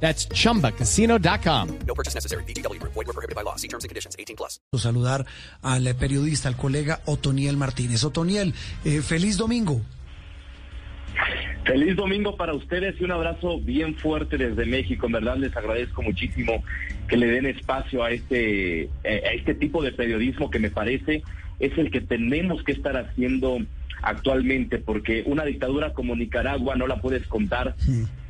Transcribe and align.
That's 0.00 0.28
chumbacasino.com. 0.28 1.68
No 1.86 1.94
purchase 1.94 2.14
necessary. 2.14 2.44
BGW. 2.44 2.80
Void 2.82 2.94
were 2.94 3.12
prohibited 3.12 3.34
by 3.34 3.42
law. 3.42 3.56
See 3.56 3.68
terms 3.68 3.84
and 3.84 3.88
conditions. 3.88 4.14
18 4.18 4.36
plus. 4.36 4.60
Saludar 4.76 5.24
al 5.62 5.94
periodista, 5.96 6.48
al 6.48 6.56
colega 6.56 7.00
Otoniel 7.06 7.56
Martínez. 7.56 8.04
Otoniel, 8.04 8.54
eh, 8.84 9.00
feliz 9.02 9.36
domingo. 9.36 9.80
Feliz 11.64 11.96
domingo 11.96 12.36
para 12.36 12.54
ustedes 12.54 12.94
y 13.00 13.04
un 13.04 13.10
abrazo 13.10 13.58
bien 13.60 13.96
fuerte 13.96 14.36
desde 14.36 14.66
México. 14.66 15.06
En 15.06 15.12
verdad 15.12 15.36
les 15.36 15.56
agradezco 15.56 16.02
muchísimo 16.02 16.62
que 17.08 17.16
le 17.16 17.26
den 17.26 17.46
espacio 17.46 18.04
a 18.04 18.10
este, 18.10 18.82
eh, 18.82 18.88
a 19.02 19.32
este 19.32 19.54
tipo 19.54 19.82
de 19.82 19.90
periodismo 19.92 20.48
que 20.48 20.60
me 20.60 20.70
parece 20.70 21.24
es 21.58 21.76
el 21.78 21.90
que 21.90 22.00
tenemos 22.00 22.62
que 22.62 22.72
estar 22.72 22.96
haciendo 22.96 23.58
actualmente, 24.02 24.78
porque 24.78 25.24
una 25.26 25.44
dictadura 25.44 25.92
como 25.92 26.14
Nicaragua 26.14 26.76
no 26.76 26.86
la 26.86 27.00
puedes 27.00 27.26
contar 27.26 27.74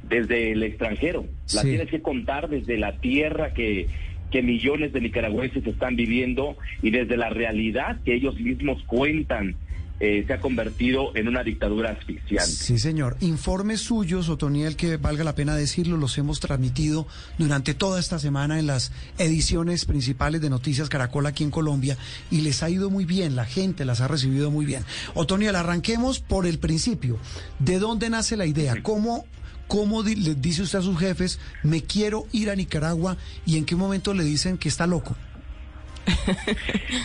desde 0.09 0.53
el 0.53 0.63
extranjero, 0.63 1.25
la 1.55 1.63
Sí. 1.63 1.69
tienes 1.69 1.89
que 1.91 2.01
contar 2.03 2.49
desde 2.49 2.79
la 2.79 2.97
tierra 2.99 3.53
que, 3.55 3.87
que 4.31 4.43
millones 4.43 4.93
de 4.93 5.01
nicaragüenses 5.01 5.67
están 5.67 5.97
viviendo 5.97 6.57
y 6.83 6.91
desde 6.91 7.17
la 7.17 7.31
realidad 7.31 7.99
que 8.05 8.15
ellos 8.15 8.39
mismos 8.41 8.83
cuentan. 8.87 9.57
eh, 9.99 10.25
se 10.27 10.35
ha 10.35 10.41
convertido 10.41 11.17
en 11.17 11.27
una 11.27 11.43
dictadura 11.43 11.93
asfixiante. 11.93 12.45
Sí, 12.51 12.79
señor. 12.79 13.17
Informes 13.21 13.81
suyos, 13.81 14.29
Otoniel, 14.29 14.77
que 14.77 14.99
valga 14.99 15.25
la 15.25 15.35
pena 15.35 15.57
decirlo, 15.57 15.97
los 15.97 16.19
hemos 16.19 16.39
transmitido 16.39 17.07
durante 17.39 17.73
toda 17.73 17.99
esta 17.99 18.19
semana 18.19 18.59
en 18.59 18.67
las 18.67 18.93
ediciones 19.17 19.87
principales 19.87 20.43
de 20.43 20.51
Noticias 20.51 20.91
Caracol 20.91 21.25
aquí 21.25 21.45
en 21.45 21.51
Colombia 21.51 21.97
y 22.31 22.43
les 22.43 22.63
ha 22.63 22.69
ido 22.69 22.91
muy 22.91 23.07
bien, 23.07 23.37
la 23.37 23.47
gente 23.47 23.87
las 23.87 24.03
ha 24.03 24.07
recibido 24.07 24.51
muy 24.51 24.67
bien. 24.67 24.83
Otoniel, 25.15 25.57
arranquemos 25.57 26.21
por 26.21 26.45
el 26.47 26.59
principio. 26.59 27.17
¿De 27.59 27.79
dónde 27.79 28.11
nace 28.11 28.37
la 28.37 28.45
idea? 28.45 28.75
¿Cómo, 28.83 29.25
cómo 29.69 30.03
di- 30.03 30.17
le 30.17 30.35
dice 30.35 30.63
usted 30.63 30.79
a 30.79 30.83
sus 30.83 30.99
jefes, 30.99 31.39
me 31.63 31.83
quiero 31.83 32.27
ir 32.33 32.51
a 32.51 32.55
Nicaragua 32.57 33.17
y 33.45 33.57
en 33.57 33.65
qué 33.65 33.77
momento 33.77 34.15
le 34.15 34.25
dicen 34.25 34.59
que 34.59 34.69
está 34.69 34.87
loco? 34.87 35.17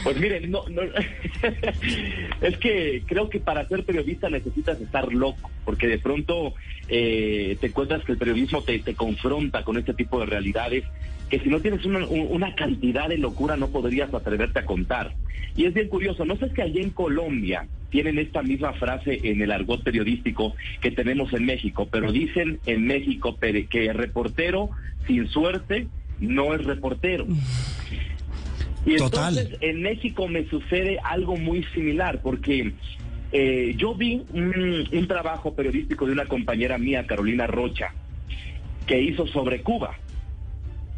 Pues 0.04 0.18
miren, 0.20 0.50
no, 0.52 0.64
no, 0.70 0.82
es 2.42 2.58
que 2.58 3.04
creo 3.06 3.30
que 3.30 3.40
para 3.40 3.68
ser 3.68 3.84
periodista 3.84 4.30
necesitas 4.30 4.80
estar 4.82 5.12
loco, 5.14 5.50
porque 5.66 5.88
de 5.88 6.00
pronto 6.00 6.54
eh, 6.88 7.58
te 7.60 7.68
encuentras 7.68 8.04
que 8.04 8.14
el 8.14 8.18
periodismo 8.18 8.62
te, 8.64 8.82
confronta 8.96 9.64
con 9.64 9.78
este 9.78 9.94
tipo 9.94 10.20
de 10.20 10.26
realidades 10.26 10.84
que 11.30 11.40
si 11.40 11.50
no 11.50 11.60
tienes 11.62 11.86
una, 11.86 12.06
un- 12.06 12.28
una 12.30 12.56
cantidad 12.56 13.08
de 13.08 13.18
locura 13.18 13.56
no 13.58 13.70
podrías 13.70 14.14
atreverte 14.14 14.60
a 14.60 14.66
contar. 14.66 15.14
Y 15.56 15.66
es 15.66 15.74
bien 15.74 15.88
curioso, 15.88 16.26
no 16.26 16.36
sé 16.38 16.50
si 16.54 16.62
allá 16.62 16.82
en 16.82 16.90
Colombia 16.92 17.68
tienen 17.90 18.20
esta 18.20 18.42
misma 18.42 18.74
frase 18.74 19.20
en 19.24 19.42
el 19.42 19.52
argot 19.52 19.84
periodístico 19.84 20.56
que 20.82 20.92
tenemos 20.92 21.34
en 21.34 21.46
México, 21.46 21.88
pero 21.92 22.12
dicen 22.12 22.60
en 22.66 22.86
México 22.86 23.38
que 23.40 23.92
reportero 23.94 24.70
sin 25.08 25.28
suerte 25.28 25.88
no 26.20 26.54
es 26.54 26.64
reportero. 26.64 27.26
Y 28.86 28.98
Total. 28.98 29.38
entonces 29.38 29.60
en 29.62 29.82
México 29.82 30.28
me 30.28 30.46
sucede 30.46 31.00
algo 31.04 31.36
muy 31.38 31.64
similar, 31.74 32.22
porque 32.22 32.74
eh, 33.32 33.74
yo 33.78 33.94
vi 33.96 34.24
un, 34.34 34.88
un 34.92 35.08
trabajo 35.08 35.54
periodístico 35.54 36.06
de 36.06 36.14
una 36.14 36.26
compañera 36.26 36.78
mía, 36.78 37.06
Carolina 37.06 37.48
Rocha, 37.48 37.94
que 38.88 39.00
hizo 39.02 39.28
sobre 39.28 39.62
Cuba. 39.62 39.96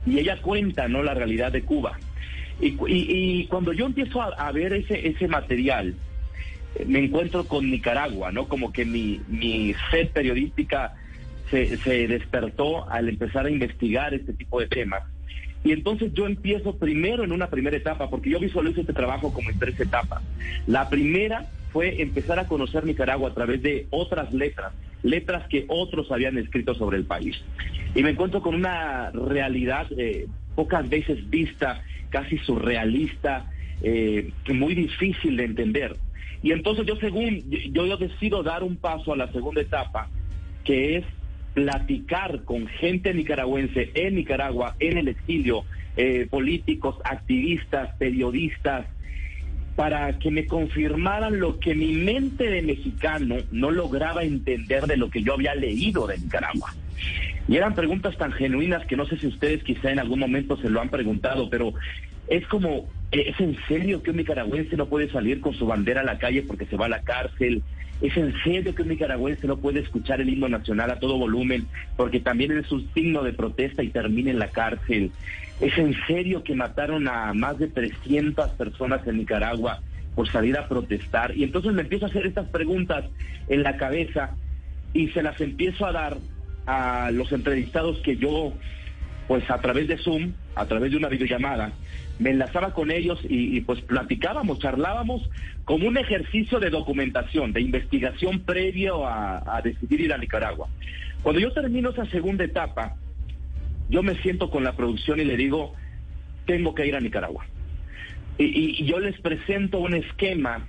Y 0.06 0.20
ella 0.20 0.42
cuenta, 0.42 0.88
¿no?, 0.88 1.04
la 1.04 1.14
realidad 1.14 1.52
de 1.52 1.64
Cuba. 1.64 1.98
Y, 2.60 2.68
y- 2.88 3.42
y 3.42 3.46
cuando 3.48 3.74
yo 3.74 3.86
empiezo 3.86 4.22
a, 4.22 4.28
a 4.28 4.52
ver 4.52 4.74
ese, 4.74 5.08
ese 5.08 5.28
material, 5.28 5.96
me 6.88 7.00
encuentro 7.00 7.46
con 7.46 7.70
Nicaragua, 7.70 8.32
¿no? 8.32 8.48
Como 8.48 8.72
que 8.72 8.86
mi, 8.86 9.22
mi 9.28 9.76
sed 9.92 10.10
periodística 10.12 10.94
se, 11.52 11.78
se 11.78 12.08
despertó 12.08 12.90
al 12.90 13.10
empezar 13.10 13.46
a 13.46 13.50
investigar 13.52 14.14
este 14.14 14.34
tipo 14.34 14.60
de 14.60 14.68
temas. 14.68 15.04
Y 15.64 15.72
entonces 15.72 16.14
yo 16.14 16.26
empiezo 16.26 16.76
primero 16.76 17.24
en 17.24 17.32
una 17.32 17.48
primera 17.48 17.78
etapa, 17.78 18.10
porque 18.10 18.30
yo 18.30 18.40
visualizo 18.40 18.82
este 18.82 18.94
trabajo 18.94 19.34
como 19.34 19.50
en 19.50 19.60
tres 19.60 19.80
etapas. 19.80 20.22
La 20.68 20.90
primera 20.90 21.48
fue 21.72 22.02
empezar 22.02 22.38
a 22.40 22.48
conocer 22.48 22.86
Nicaragua 22.86 23.30
a 23.30 23.34
través 23.34 23.62
de 23.64 23.88
otras 23.90 24.34
letras, 24.34 24.74
letras 25.02 25.48
que 25.48 25.66
otros 25.70 26.12
habían 26.12 26.38
escrito 26.38 26.76
sobre 26.76 26.98
el 26.98 27.06
país. 27.06 27.36
Y 27.96 28.04
me 28.04 28.12
encuentro 28.12 28.42
con 28.42 28.56
una 28.56 29.12
realidad 29.12 29.88
eh, 29.98 30.28
pocas 30.56 30.88
veces 30.88 31.30
vista, 31.30 31.82
casi 32.10 32.38
surrealista, 32.40 33.50
eh, 33.82 34.32
muy 34.54 34.76
difícil 34.76 35.38
de 35.38 35.46
entender. 35.46 35.96
Y 36.44 36.52
entonces 36.52 36.86
yo 36.86 36.98
según 36.98 37.42
yo, 37.72 37.86
yo 37.86 37.98
decido 37.98 38.44
dar 38.44 38.64
un 38.64 38.76
paso 38.76 39.14
a 39.14 39.18
la 39.18 39.32
segunda 39.32 39.62
etapa, 39.62 40.10
que 40.66 40.98
es 40.98 41.06
platicar 41.54 42.44
con 42.44 42.68
gente 42.68 43.14
nicaragüense 43.14 43.92
en 43.94 44.16
Nicaragua, 44.16 44.76
en 44.80 44.98
el 44.98 45.08
exilio, 45.08 45.66
eh, 45.96 46.28
políticos, 46.30 46.96
activistas, 47.04 47.96
periodistas, 47.98 48.86
para 49.76 50.20
que 50.20 50.30
me 50.30 50.46
confirmaran 50.46 51.40
lo 51.40 51.60
que 51.60 51.74
mi 51.74 51.94
mente 51.94 52.50
de 52.50 52.62
mexicano 52.62 53.38
no 53.52 53.72
lograba 53.72 54.24
entender 54.24 54.86
de 54.86 54.98
lo 54.98 55.10
que 55.10 55.24
yo 55.24 55.34
había 55.34 55.56
leído 55.56 56.06
de 56.08 56.18
Nicaragua. 56.20 56.74
Y 57.48 57.58
eran 57.58 57.76
preguntas 57.76 58.16
tan 58.18 58.32
genuinas 58.32 58.86
que 58.86 58.96
no 58.96 59.06
sé 59.06 59.18
si 59.18 59.28
ustedes 59.28 59.64
quizá 59.64 59.92
en 59.92 60.00
algún 60.00 60.20
momento 60.20 60.58
se 60.58 60.70
lo 60.70 60.80
han 60.80 60.90
preguntado, 60.90 61.50
pero 61.50 61.74
es 62.28 62.46
como, 62.48 62.88
¿es 63.12 63.40
en 63.40 63.58
serio 63.68 64.02
que 64.02 64.12
un 64.12 64.18
nicaragüense 64.18 64.78
no 64.78 64.88
puede 64.88 65.12
salir 65.12 65.42
con 65.42 65.54
su 65.54 65.66
bandera 65.66 66.02
a 66.02 66.06
la 66.06 66.20
calle 66.20 66.44
porque 66.44 66.66
se 66.66 66.78
va 66.78 66.86
a 66.86 66.90
la 66.90 67.02
cárcel? 67.02 67.64
¿Es 68.04 68.18
en 68.18 68.34
serio 68.44 68.76
que 68.76 68.82
un 68.82 68.90
nicaragüense 68.90 69.48
no 69.48 69.56
puede 69.56 69.80
escuchar 69.80 70.20
el 70.20 70.28
himno 70.28 70.50
nacional 70.50 70.92
a 70.92 71.00
todo 71.00 71.18
volumen 71.18 71.68
porque 71.96 72.20
también 72.20 72.52
es 72.52 72.70
un 72.70 72.94
signo 72.94 73.24
de 73.24 73.32
protesta 73.32 73.82
y 73.82 73.92
termina 73.92 74.30
en 74.30 74.40
la 74.40 74.50
cárcel? 74.50 75.12
¿Es 75.62 75.78
en 75.78 75.96
serio 76.06 76.44
que 76.44 76.54
mataron 76.54 77.08
a 77.08 77.34
más 77.34 77.58
de 77.60 77.70
300 77.70 78.50
personas 78.52 79.08
en 79.08 79.20
Nicaragua 79.20 79.80
por 80.16 80.30
salir 80.30 80.58
a 80.58 80.68
protestar? 80.68 81.34
Y 81.38 81.46
entonces 81.46 81.72
me 81.72 81.84
empiezo 81.84 82.06
a 82.06 82.10
hacer 82.10 82.26
estas 82.26 82.50
preguntas 82.50 83.06
en 83.48 83.64
la 83.64 83.78
cabeza 83.78 84.32
y 84.94 85.08
se 85.08 85.24
las 85.24 85.40
empiezo 85.40 85.86
a 85.86 85.94
dar 85.94 86.18
a 86.66 87.10
los 87.10 87.32
entrevistados 87.32 88.00
que 88.00 88.18
yo, 88.18 88.52
pues 89.30 89.50
a 89.50 89.62
través 89.62 89.88
de 89.88 89.98
Zoom, 89.98 90.34
a 90.56 90.66
través 90.66 90.92
de 90.92 90.98
una 90.98 91.08
videollamada, 91.08 91.72
me 92.20 92.30
enlazaba 92.30 92.74
con 92.74 92.92
ellos 92.92 93.20
y, 93.24 93.62
pues 93.62 93.82
platicábamos, 93.82 94.60
charlábamos 94.60 95.28
como 95.66 95.88
un 95.88 95.98
ejercicio 95.98 96.60
de 96.60 96.70
documentación, 96.70 97.54
de 97.54 97.62
investigación 97.62 98.42
previo 98.42 99.08
a, 99.08 99.62
decidir 99.64 100.02
ir 100.02 100.14
a 100.14 100.18
Nicaragua. 100.18 100.68
Cuando 101.22 101.40
yo 101.42 101.52
termino 101.52 101.90
esa 101.90 102.06
segunda 102.08 102.44
etapa, 102.44 102.96
yo 103.90 104.04
me 104.04 104.16
siento 104.22 104.50
con 104.50 104.64
la 104.64 104.74
producción 104.76 105.20
y 105.20 105.26
le 105.26 105.38
digo, 105.38 105.74
tengo 106.46 106.76
que 106.76 106.86
ir 106.86 106.96
a 106.96 107.00
Nicaragua. 107.00 107.46
Y, 108.38 108.46
y- 108.46 108.76
y 108.80 108.86
yo 108.86 109.00
les 109.00 109.20
presento 109.22 109.80
un 109.80 109.94
esquema 109.96 110.68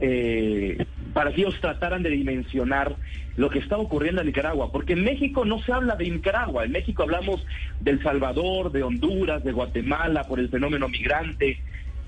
eh, 0.00 0.84
para 1.12 1.32
que 1.32 1.42
ellos 1.42 1.60
trataran 1.60 2.02
de 2.02 2.10
dimensionar 2.10 2.96
lo 3.36 3.50
que 3.50 3.58
está 3.58 3.78
ocurriendo 3.78 4.20
en 4.20 4.26
Nicaragua, 4.26 4.70
porque 4.70 4.92
en 4.92 5.04
México 5.04 5.44
no 5.44 5.62
se 5.62 5.72
habla 5.72 5.96
de 5.96 6.10
Nicaragua, 6.10 6.64
en 6.64 6.72
México 6.72 7.02
hablamos 7.02 7.44
del 7.80 8.02
Salvador, 8.02 8.72
de 8.72 8.82
Honduras, 8.82 9.42
de 9.42 9.52
Guatemala, 9.52 10.24
por 10.24 10.38
el 10.38 10.48
fenómeno 10.48 10.88
migrante, 10.88 11.58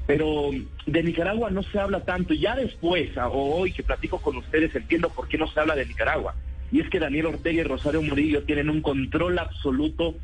pero 0.07 0.51
de 0.87 1.03
Nicaragua 1.03 1.51
no 1.51 1.63
se 1.63 1.79
habla 1.79 2.01
tanto. 2.01 2.35
Ya 2.35 2.55
después, 2.55 3.17
o 3.17 3.57
hoy 3.57 3.73
que 3.73 3.83
platico 3.83 4.21
con 4.21 4.37
ustedes, 4.37 4.75
entiendo 4.75 5.09
por 5.09 5.29
qué 5.29 5.39
no 5.39 5.47
se 5.49 5.61
habla 5.61 5.75
de 5.75 5.87
Nicaragua. 5.87 6.35
Y 6.71 6.81
es 6.81 6.89
que 6.91 6.99
Daniel 6.99 7.27
Ortega 7.27 7.61
y 7.61 7.65
Rosario 7.65 8.03
Murillo 8.03 8.43
tienen 8.43 8.69
un 8.69 8.83
control 8.83 9.39
absoluto 9.39 10.17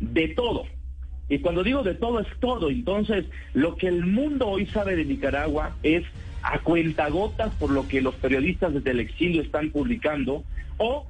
de 0.00 0.28
todo. 0.28 0.66
Y 1.28 1.38
cuando 1.38 1.62
digo 1.62 1.82
de 1.82 1.94
todo 1.94 2.20
es 2.20 2.28
todo. 2.38 2.70
Entonces, 2.70 3.24
lo 3.54 3.76
que 3.76 3.88
el 3.88 4.04
mundo 4.04 4.46
hoy 4.48 4.66
sabe 4.66 4.94
de 4.96 5.04
Nicaragua 5.04 5.76
es 5.82 6.04
a 6.44 6.58
cuentagotas 6.58 7.54
por 7.54 7.70
lo 7.70 7.88
que 7.88 8.02
los 8.02 8.14
periodistas 8.16 8.74
desde 8.74 8.90
el 8.90 9.00
exilio 9.00 9.40
están 9.40 9.70
publicando 9.70 10.44
o 10.76 11.06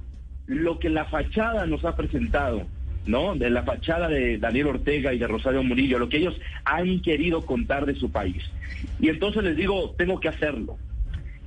lo 0.47 0.79
que 0.79 0.89
la 0.89 1.07
fachada 1.07 1.67
nos 1.67 1.85
ha 1.85 1.97
presentado, 1.97 2.63
¿no? 3.05 3.35
De 3.35 3.51
la 3.51 3.65
fachada 3.65 4.09
de 4.09 4.39
Daniel 4.39 4.69
Ortega 4.69 5.13
y 5.13 5.19
de 5.19 5.27
Rosario 5.27 5.65
Murillo, 5.65 5.99
lo 5.99 6.09
que 6.09 6.19
ellos 6.19 6.41
han 6.65 7.01
querido 7.03 7.45
contar 7.45 7.85
de 7.85 7.97
su 7.97 8.13
país. 8.13 8.45
Y 9.01 9.09
entonces 9.09 9.43
les 9.43 9.57
digo, 9.57 9.93
tengo 9.99 10.21
que 10.21 10.29
hacerlo. 10.29 10.79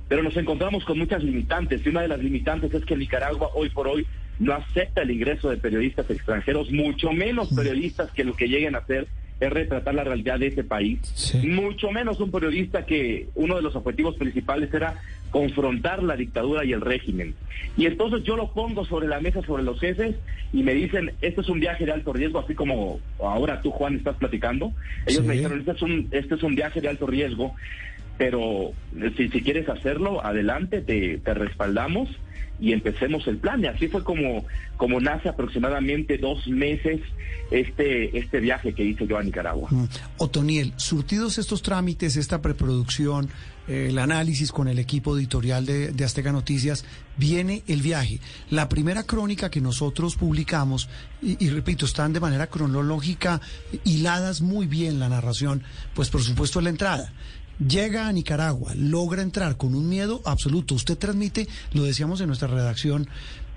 Pero 0.06 0.22
nos 0.22 0.36
encontramos 0.36 0.84
con 0.84 0.98
muchas 0.98 1.24
limitantes 1.24 1.84
y 1.84 1.88
una 1.88 2.02
de 2.02 2.08
las 2.08 2.18
limitantes 2.18 2.74
es 2.74 2.84
que 2.84 2.96
Nicaragua 2.96 3.50
hoy 3.54 3.70
por 3.70 3.88
hoy 3.88 4.06
no 4.38 4.52
acepta 4.52 5.00
el 5.00 5.10
ingreso 5.10 5.48
de 5.48 5.56
periodistas 5.56 6.10
extranjeros, 6.10 6.70
mucho 6.70 7.10
menos 7.12 7.54
periodistas 7.54 8.10
que 8.12 8.24
lo 8.24 8.34
que 8.34 8.48
lleguen 8.48 8.74
a 8.74 8.78
hacer 8.78 9.08
es 9.40 9.50
retratar 9.50 9.94
la 9.94 10.04
realidad 10.04 10.38
de 10.38 10.48
ese 10.48 10.64
país, 10.64 10.98
Sí. 11.14 11.46
mucho 11.46 11.90
menos 11.92 12.18
un 12.20 12.30
periodista 12.30 12.84
que 12.86 13.28
uno 13.34 13.56
de 13.56 13.62
los 13.62 13.76
objetivos 13.76 14.16
principales 14.16 14.72
era 14.74 14.94
confrontar 15.30 16.02
la 16.02 16.16
dictadura 16.16 16.64
y 16.64 16.72
el 16.72 16.80
régimen. 16.80 17.34
Y 17.76 17.86
entonces 17.86 18.24
yo 18.24 18.36
lo 18.36 18.52
pongo 18.52 18.84
sobre 18.84 19.06
la 19.08 19.20
mesa 19.20 19.42
sobre 19.42 19.62
los 19.62 19.78
jefes 19.78 20.16
y 20.52 20.62
me 20.62 20.74
dicen, 20.74 21.12
esto 21.20 21.42
es 21.42 21.48
un 21.48 21.60
viaje 21.60 21.84
de 21.86 21.92
alto 21.92 22.12
riesgo, 22.12 22.38
así 22.40 22.54
como 22.54 22.98
ahora 23.20 23.60
tú, 23.60 23.70
Juan, 23.70 23.96
estás 23.96 24.16
platicando. 24.16 24.72
Ellos 25.06 25.20
Sí. 25.22 25.28
me 25.28 25.34
dijeron, 25.34 25.58
este 25.60 25.72
es, 25.72 25.82
un, 25.82 26.08
este 26.10 26.34
es 26.34 26.42
un 26.42 26.54
viaje 26.54 26.80
de 26.80 26.88
alto 26.88 27.06
riesgo, 27.06 27.54
pero 28.16 28.72
si, 29.16 29.28
si 29.28 29.42
quieres 29.42 29.68
hacerlo, 29.68 30.24
adelante, 30.24 30.80
te, 30.80 31.18
te 31.18 31.34
respaldamos 31.34 32.08
y 32.60 32.72
empecemos 32.72 33.26
el 33.26 33.38
plan. 33.38 33.62
Y 33.62 33.66
así 33.66 33.88
fue 33.88 34.02
como, 34.02 34.44
como 34.76 35.00
nace 35.00 35.28
aproximadamente 35.28 36.18
dos 36.18 36.46
meses 36.48 37.00
este, 37.50 38.18
este 38.18 38.40
viaje 38.40 38.72
que 38.74 38.84
hice 38.84 39.06
yo 39.06 39.16
a 39.16 39.22
Nicaragua. 39.22 39.68
Mm. 39.70 39.84
Otoniel, 40.18 40.72
surtidos 40.76 41.38
estos 41.38 41.62
trámites, 41.62 42.16
esta 42.16 42.42
preproducción, 42.42 43.30
eh, 43.68 43.86
el 43.90 43.98
análisis 43.98 44.52
con 44.52 44.68
el 44.68 44.78
equipo 44.78 45.16
editorial 45.16 45.64
de, 45.64 46.04
Azteca 46.04 46.32
Noticias, 46.32 46.84
viene 47.16 47.62
el 47.66 47.82
viaje. 47.82 48.20
La 48.50 48.68
primera 48.68 49.04
crónica 49.04 49.50
que 49.50 49.60
nosotros 49.60 50.16
publicamos, 50.16 50.88
y 51.22 51.48
repito, 51.50 51.86
están 51.86 52.12
de 52.12 52.20
manera 52.20 52.46
cronológica, 52.48 53.40
hiladas 53.84 54.40
muy 54.40 54.66
bien 54.66 54.98
la 54.98 55.08
narración, 55.08 55.62
pues 55.94 56.10
por 56.10 56.22
supuesto 56.22 56.60
la 56.60 56.70
entrada. 56.70 57.12
Llega 57.58 58.06
a 58.06 58.12
Nicaragua, 58.12 58.72
logra 58.76 59.20
entrar 59.22 59.56
con 59.56 59.74
un 59.74 59.88
miedo 59.88 60.22
absoluto. 60.24 60.74
Usted 60.76 60.96
transmite, 60.96 61.48
lo 61.72 61.82
decíamos 61.82 62.20
en 62.20 62.28
nuestra 62.28 62.46
redacción, 62.46 63.08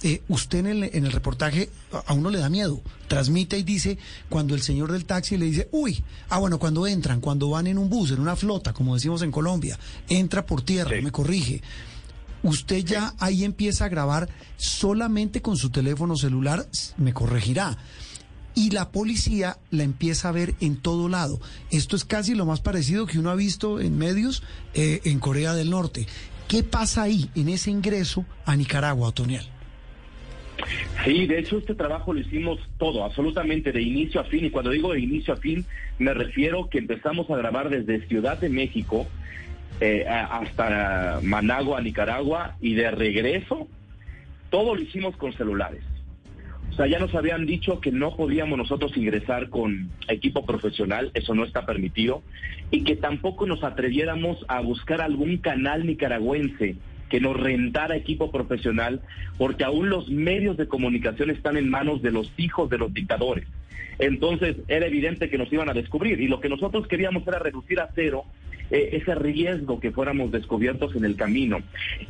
eh, 0.02 0.24
usted 0.28 0.60
en 0.60 0.66
el, 0.68 0.84
en 0.96 1.06
el 1.06 1.12
reportaje 1.12 1.70
a- 2.08 2.14
uno 2.14 2.32
le 2.32 2.40
da 2.40 2.50
miedo. 2.50 2.82
Transmite 3.08 3.60
y 3.60 3.64
dice 3.64 4.00
cuando 4.28 4.56
el 4.56 4.62
señor 4.64 4.92
del 4.92 5.06
taxi 5.06 5.38
le 5.38 5.46
dice, 5.46 5.70
uy, 5.72 6.04
ah 6.30 6.40
bueno, 6.40 6.58
cuando 6.58 6.88
entran, 6.88 7.22
cuando 7.22 7.52
van 7.52 7.68
en 7.68 7.78
un 7.78 7.90
bus, 7.92 8.10
en 8.10 8.20
una 8.20 8.36
flota, 8.36 8.74
como 8.74 8.96
decimos 8.96 9.22
en 9.22 9.32
Colombia, 9.32 9.78
entra 10.10 10.48
por 10.48 10.64
tierra, 10.64 10.96
Sí. 10.98 11.04
me 11.04 11.12
corrige. 11.12 11.62
Usted 12.44 12.84
ya 12.84 13.14
ahí 13.20 13.44
empieza 13.44 13.86
a 13.86 13.90
grabar 13.90 14.28
solamente 14.58 15.44
con 15.44 15.58
su 15.58 15.70
teléfono 15.70 16.16
celular, 16.18 16.66
me 16.98 17.14
corregirá. 17.14 17.78
Y 18.56 18.72
la 18.72 18.92
policía 18.92 19.58
la 19.70 19.84
empieza 19.84 20.30
a 20.30 20.34
ver 20.34 20.56
en 20.60 20.78
todo 20.78 21.10
lado. 21.10 21.40
Esto 21.72 21.96
es 21.96 22.06
casi 22.06 22.36
lo 22.36 22.46
más 22.46 22.62
parecido 22.62 23.06
que 23.06 23.20
uno 23.20 23.30
ha 23.30 23.36
visto 23.36 23.80
en 23.80 23.98
medios 23.98 24.44
eh, 24.74 25.02
en 25.06 25.20
Corea 25.20 25.54
del 25.54 25.70
Norte. 25.70 26.08
¿Qué 26.48 26.64
pasa 26.64 27.04
ahí 27.04 27.30
en 27.36 27.50
ese 27.50 27.72
ingreso 27.72 28.26
a 28.46 28.56
Nicaragua, 28.56 29.08
Otoniel? 29.08 29.46
Sí, 31.06 31.26
de 31.26 31.40
hecho 31.40 31.58
este 31.58 31.74
trabajo 31.74 32.14
lo 32.14 32.20
hicimos 32.20 32.60
todo, 32.78 33.04
absolutamente 33.04 33.72
de 33.72 33.82
inicio 33.82 34.22
a 34.22 34.26
fin. 34.26 34.46
Y 34.46 34.50
cuando 34.50 34.70
digo 34.70 34.94
de 34.94 35.00
inicio 35.00 35.34
a 35.34 35.38
fin, 35.38 35.66
me 35.98 36.14
refiero 36.14 36.70
que 36.70 36.78
empezamos 36.78 37.30
a 37.30 37.38
grabar 37.38 37.70
desde 37.70 38.06
Ciudad 38.08 38.38
de 38.38 38.50
México 38.50 39.08
eh, 39.80 40.06
hasta 40.08 41.20
Managua, 41.24 41.82
Nicaragua, 41.82 42.56
y 42.62 42.76
de 42.76 42.92
regreso, 42.92 43.68
todo 44.50 44.76
lo 44.76 44.82
hicimos 44.82 45.16
con 45.18 45.34
celulares. 45.34 45.82
O 46.72 46.74
sea, 46.74 46.88
ya 46.88 47.00
nos 47.00 47.14
habían 47.14 47.46
dicho 47.46 47.82
que 47.82 47.92
no 47.92 48.16
podíamos 48.16 48.58
nosotros 48.58 48.96
ingresar 48.96 49.50
con 49.50 49.90
equipo 50.08 50.46
profesional, 50.46 51.12
eso 51.14 51.36
no 51.36 51.44
está 51.44 51.66
permitido, 51.66 52.24
y 52.72 52.84
que 52.84 52.96
tampoco 52.96 53.46
nos 53.46 53.64
atreviéramos 53.64 54.46
a 54.48 54.62
buscar 54.62 55.02
algún 55.02 55.38
canal 55.38 55.86
nicaragüense 55.86 56.78
que 57.10 57.20
nos 57.20 57.38
rentara 57.38 57.98
equipo 57.98 58.32
profesional, 58.32 59.02
porque 59.38 59.66
aún 59.66 59.90
los 59.90 60.10
medios 60.10 60.56
de 60.56 60.68
comunicación 60.68 61.30
están 61.30 61.58
en 61.58 61.70
manos 61.70 62.02
de 62.02 62.12
los 62.12 62.32
hijos 62.38 62.70
de 62.70 62.78
los 62.78 62.94
dictadores. 62.94 63.46
Entonces 64.00 64.56
era 64.70 64.88
evidente 64.88 65.30
que 65.30 65.38
nos 65.38 65.52
iban 65.52 65.70
a 65.70 65.74
descubrir 65.74 66.22
y 66.22 66.30
lo 66.30 66.40
que 66.40 66.50
nosotros 66.50 66.88
queríamos 66.88 67.28
era 67.28 67.38
reducir 67.38 67.82
a 67.82 67.90
cero 67.94 68.24
eh, 68.72 68.92
ese 68.94 69.14
riesgo 69.14 69.82
que 69.82 69.92
fuéramos 69.92 70.32
descubiertos 70.32 70.96
en 70.96 71.04
el 71.04 71.18
camino. 71.18 71.60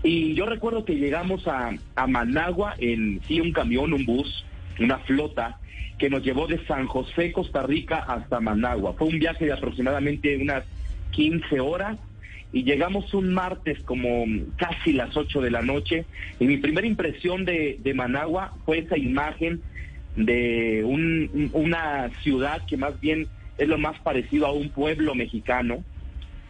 Y 0.03 0.35
yo 0.35 0.45
recuerdo 0.45 0.85
que 0.85 0.95
llegamos 0.95 1.47
a, 1.47 1.71
a 1.95 2.07
Managua 2.07 2.75
en 2.77 3.19
sí 3.27 3.41
un 3.41 3.51
camión, 3.51 3.93
un 3.93 4.05
bus, 4.05 4.45
una 4.83 4.99
flota 4.99 5.57
que 5.97 6.09
nos 6.09 6.23
llevó 6.23 6.47
de 6.47 6.63
San 6.65 6.87
José, 6.87 7.31
Costa 7.31 7.63
Rica 7.63 7.97
hasta 7.99 8.39
Managua. 8.39 8.93
Fue 8.97 9.07
un 9.07 9.19
viaje 9.19 9.45
de 9.45 9.53
aproximadamente 9.53 10.37
unas 10.37 10.63
15 11.11 11.59
horas 11.59 11.97
y 12.53 12.63
llegamos 12.63 13.13
un 13.13 13.33
martes 13.33 13.79
como 13.83 14.25
casi 14.57 14.93
las 14.93 15.15
8 15.15 15.41
de 15.41 15.51
la 15.51 15.61
noche 15.61 16.05
y 16.39 16.45
mi 16.45 16.57
primera 16.57 16.87
impresión 16.87 17.45
de, 17.45 17.79
Managua 17.95 18.53
fue 18.65 18.79
esa 18.79 18.97
imagen 18.97 19.61
de 20.15 20.83
un- 20.83 21.49
una 21.53 22.09
ciudad 22.23 22.61
que 22.65 22.77
más 22.77 22.99
bien 22.99 23.27
es 23.57 23.67
lo 23.67 23.77
más 23.77 23.99
parecido 23.99 24.47
a 24.47 24.51
un 24.51 24.69
pueblo 24.69 25.13
mexicano, 25.15 25.83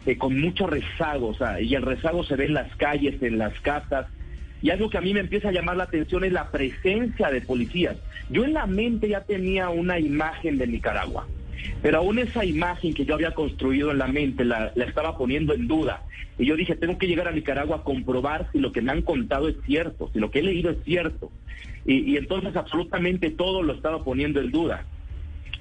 eh, 0.06 0.16
con 0.16 0.40
mucho 0.40 0.66
rezago, 0.66 1.28
o 1.28 1.34
sea, 1.34 1.60
y 1.60 1.74
el 1.74 1.82
rezago 1.82 2.24
se 2.24 2.36
ve 2.36 2.46
en 2.46 2.54
las 2.54 2.74
calles, 2.76 3.22
en 3.22 3.38
las 3.38 3.58
casas, 3.60 4.06
y 4.62 4.70
algo 4.70 4.88
que 4.88 4.98
a 4.98 5.00
mí 5.00 5.12
me 5.12 5.20
empieza 5.20 5.48
a 5.48 5.52
llamar 5.52 5.76
la 5.76 5.84
atención 5.84 6.24
es 6.24 6.32
la 6.32 6.50
presencia 6.50 7.30
de 7.30 7.40
policías. 7.40 7.96
Yo 8.30 8.44
en 8.44 8.54
la 8.54 8.66
mente 8.66 9.08
ya 9.08 9.22
tenía 9.22 9.68
una 9.68 9.98
imagen 9.98 10.56
de 10.56 10.68
Nicaragua, 10.68 11.26
pero 11.82 11.98
aún 11.98 12.20
esa 12.20 12.44
imagen 12.44 12.94
que 12.94 13.04
yo 13.04 13.14
había 13.14 13.34
construido 13.34 13.90
en 13.90 13.98
la 13.98 14.06
mente 14.06 14.44
la, 14.44 14.72
estaba 14.76 15.18
poniendo 15.18 15.52
en 15.52 15.66
duda. 15.66 16.02
Y 16.38 16.46
yo 16.46 16.56
dije, 16.56 16.76
tengo 16.76 16.96
que 16.96 17.08
llegar 17.08 17.26
a 17.26 17.32
Nicaragua 17.32 17.78
a 17.78 17.82
comprobar 17.82 18.48
si 18.52 18.60
lo 18.60 18.72
que 18.72 18.82
me 18.82 18.92
han 18.92 19.02
contado 19.02 19.48
es 19.48 19.56
cierto, 19.66 20.08
si 20.12 20.20
lo 20.20 20.30
que 20.30 20.38
he 20.38 20.42
leído 20.42 20.70
es 20.70 20.78
cierto. 20.84 21.30
Y, 21.84 22.12
y 22.12 22.16
entonces 22.16 22.54
absolutamente 22.54 23.30
todo 23.30 23.62
lo 23.62 23.74
estaba 23.74 24.04
poniendo 24.04 24.40
en 24.40 24.52
duda. 24.52 24.86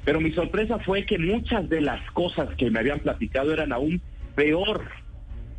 Pero 0.06 0.22
mi 0.22 0.32
sorpresa 0.32 0.80
fue 0.80 1.06
que 1.06 1.18
muchas 1.18 1.68
de 1.70 1.82
las 1.82 2.10
cosas 2.12 2.50
que 2.56 2.70
me 2.70 2.80
habían 2.80 3.00
platicado 3.00 3.52
eran 3.52 3.74
aún 3.74 4.02
peor 4.36 4.84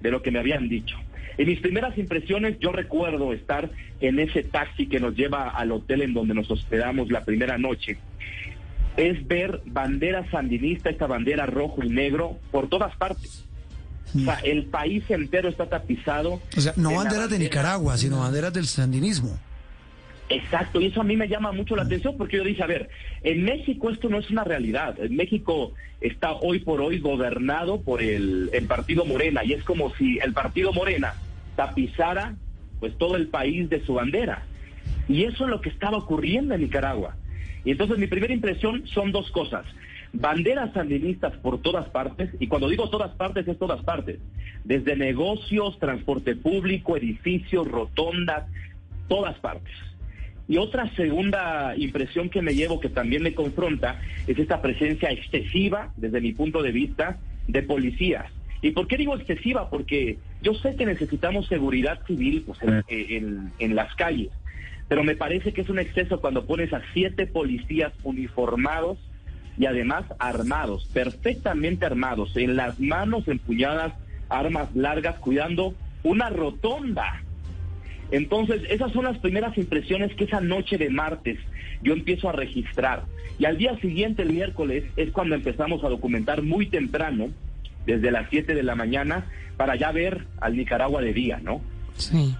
de 0.01 0.11
lo 0.11 0.23
que 0.23 0.31
me 0.31 0.39
habían 0.39 0.69
dicho. 0.69 0.97
En 1.39 1.47
mis 1.47 1.61
primeras 1.61 1.97
impresiones 1.99 2.59
yo 2.61 2.73
recuerdo 2.73 3.33
estar 3.33 3.71
en 4.01 4.19
ese 4.19 4.43
taxi 4.43 4.87
que 4.87 5.01
nos 5.01 5.15
lleva 5.17 5.49
al 5.49 5.73
hotel 5.73 6.03
en 6.03 6.15
donde 6.15 6.35
nos 6.35 6.51
hospedamos 6.51 7.11
la 7.11 7.25
primera 7.25 7.59
noche. 7.59 7.99
Es 8.97 9.27
ver 9.27 9.63
bandera 9.65 10.31
sandinista, 10.31 10.91
esta 10.91 11.07
bandera 11.07 11.47
rojo 11.47 11.83
y 11.83 11.89
negro, 11.89 12.39
por 12.51 12.69
todas 12.69 12.95
partes. 12.97 13.45
O 14.15 14.19
sea, 14.19 14.35
el 14.45 14.67
país 14.67 15.05
entero 15.09 15.49
está 15.49 15.67
tapizado. 15.71 16.43
O 16.57 16.61
sea, 16.61 16.75
no 16.77 16.91
de 16.91 16.97
banderas 16.97 17.31
de 17.31 17.37
bandera- 17.37 17.39
Nicaragua, 17.45 17.97
sino 17.97 18.19
banderas 18.21 18.53
del 18.53 18.67
sandinismo. 18.67 19.39
Exacto, 20.33 20.81
y 20.81 20.87
eso 20.87 21.01
a 21.01 21.05
mí 21.05 21.17
me 21.17 21.29
llama 21.29 21.53
mucho 21.53 21.77
la 21.77 21.83
atención 21.83 22.17
porque 22.17 22.39
yo 22.39 22.45
dije, 22.45 22.63
a 22.63 22.67
ver, 22.67 22.89
en 23.23 23.45
México 23.45 23.91
esto 23.91 24.09
no 24.09 24.19
es 24.19 24.31
una 24.31 24.45
realidad. 24.45 24.99
En 25.01 25.17
México 25.17 25.73
está 26.01 26.33
hoy 26.33 26.61
por 26.61 26.81
hoy 26.81 26.99
gobernado 26.99 27.83
por 27.83 28.03
el, 28.03 28.51
el 28.53 28.67
partido 28.67 29.05
Morena 29.05 29.45
y 29.45 29.53
es 29.53 29.65
como 29.65 29.95
si 29.97 30.19
el 30.19 30.33
partido 30.33 30.73
Morena 30.73 31.15
tapizara 31.57 32.37
pues 32.81 32.97
todo 32.99 33.17
el 33.17 33.29
país 33.29 33.69
de 33.71 33.85
su 33.85 33.95
bandera. 33.95 34.45
Y 35.09 35.25
eso 35.25 35.45
es 35.45 35.51
lo 35.51 35.61
que 35.61 35.69
estaba 35.69 35.99
ocurriendo 35.99 36.55
en 36.55 36.63
Nicaragua. 36.63 37.17
Y 37.65 37.71
entonces 37.71 37.99
mi 37.99 38.07
primera 38.07 38.33
impresión 38.33 38.87
son 38.87 39.13
dos 39.13 39.31
cosas. 39.31 39.65
Banderas 40.13 40.73
sandinistas 40.73 41.33
por 41.39 41.63
todas 41.63 41.89
partes, 41.89 42.31
y 42.39 42.49
cuando 42.49 42.69
digo 42.69 42.91
todas 42.91 43.13
partes 43.13 43.47
es 43.49 43.59
todas 43.59 43.83
partes, 43.83 44.19
desde 44.65 44.97
negocios, 44.97 45.79
transporte 45.79 46.37
público, 46.37 46.97
edificios, 46.97 47.67
rotondas, 47.67 48.45
todas 49.09 49.39
partes. 49.39 49.73
Y 50.49 50.57
otra 50.59 50.91
segunda 50.97 51.75
impresión 51.77 52.29
que 52.29 52.43
me 52.43 52.55
llevo, 52.55 52.81
que 52.81 52.89
también 52.89 53.23
me 53.23 53.35
confronta, 53.35 54.01
es 54.27 54.39
esta 54.39 54.61
presencia 54.61 55.11
excesiva, 55.11 55.93
desde 55.97 56.21
mi 56.21 56.33
punto 56.33 56.63
de 56.63 56.73
vista, 56.73 57.19
de 57.47 57.63
policías. 57.63 58.27
¿Y 58.61 58.71
por 58.73 58.87
qué 58.87 58.97
digo 58.97 59.17
excesiva? 59.17 59.71
Porque 59.71 60.19
yo 60.41 60.55
sé 60.55 60.77
que 60.77 60.87
necesitamos 60.87 61.47
seguridad 61.49 62.01
civil 62.07 62.43
pues, 62.47 62.59
en, 62.63 62.85
en- 62.89 63.53
en 63.59 63.75
las 63.75 63.95
calles, 63.95 64.31
pero 64.89 65.03
me 65.05 65.17
parece 65.17 65.53
que 65.53 65.63
es 65.63 65.69
un 65.69 65.79
exceso 65.79 66.21
cuando 66.21 66.45
pones 66.45 66.73
a 66.73 66.83
siete 66.93 67.27
policías 67.27 67.93
uniformados 68.05 68.99
y 69.59 69.67
además 69.67 70.05
armados, 70.19 70.87
perfectamente 70.93 71.87
armados, 71.87 72.37
en 72.37 72.57
las 72.57 72.79
manos 72.81 73.27
empuñadas, 73.29 73.95
armas 74.29 74.75
largas, 74.75 75.19
cuidando 75.19 75.75
una 76.03 76.31
rotonda. 76.31 77.23
Entonces, 78.13 78.63
esas 78.69 78.93
son 78.93 79.05
las 79.05 79.19
primeras 79.19 79.57
impresiones 79.59 80.15
que 80.15 80.25
esa 80.25 80.41
noche 80.41 80.79
de 80.79 80.91
martes 80.91 81.39
yo 81.83 81.95
empiezo 81.95 82.29
a 82.29 82.33
registrar. 82.33 83.05
Y 83.39 83.47
al 83.47 83.57
día 83.57 83.77
siguiente, 83.81 84.23
el 84.23 84.33
miércoles, 84.33 84.85
es 84.97 85.11
cuando 85.11 85.35
empezamos 85.35 85.83
a 85.83 85.89
documentar 85.89 86.43
muy 86.43 86.67
temprano, 86.67 87.31
desde 87.87 88.13
las 88.13 88.29
7 88.31 88.55
de 88.55 88.63
la 88.63 88.75
mañana, 88.75 89.27
para 89.57 89.77
ya 89.77 89.91
ver 89.91 90.27
al 90.41 90.57
Nicaragua 90.57 91.01
de 91.01 91.13
día, 91.13 91.41
¿no? 91.43 91.63
Sí. 91.97 92.35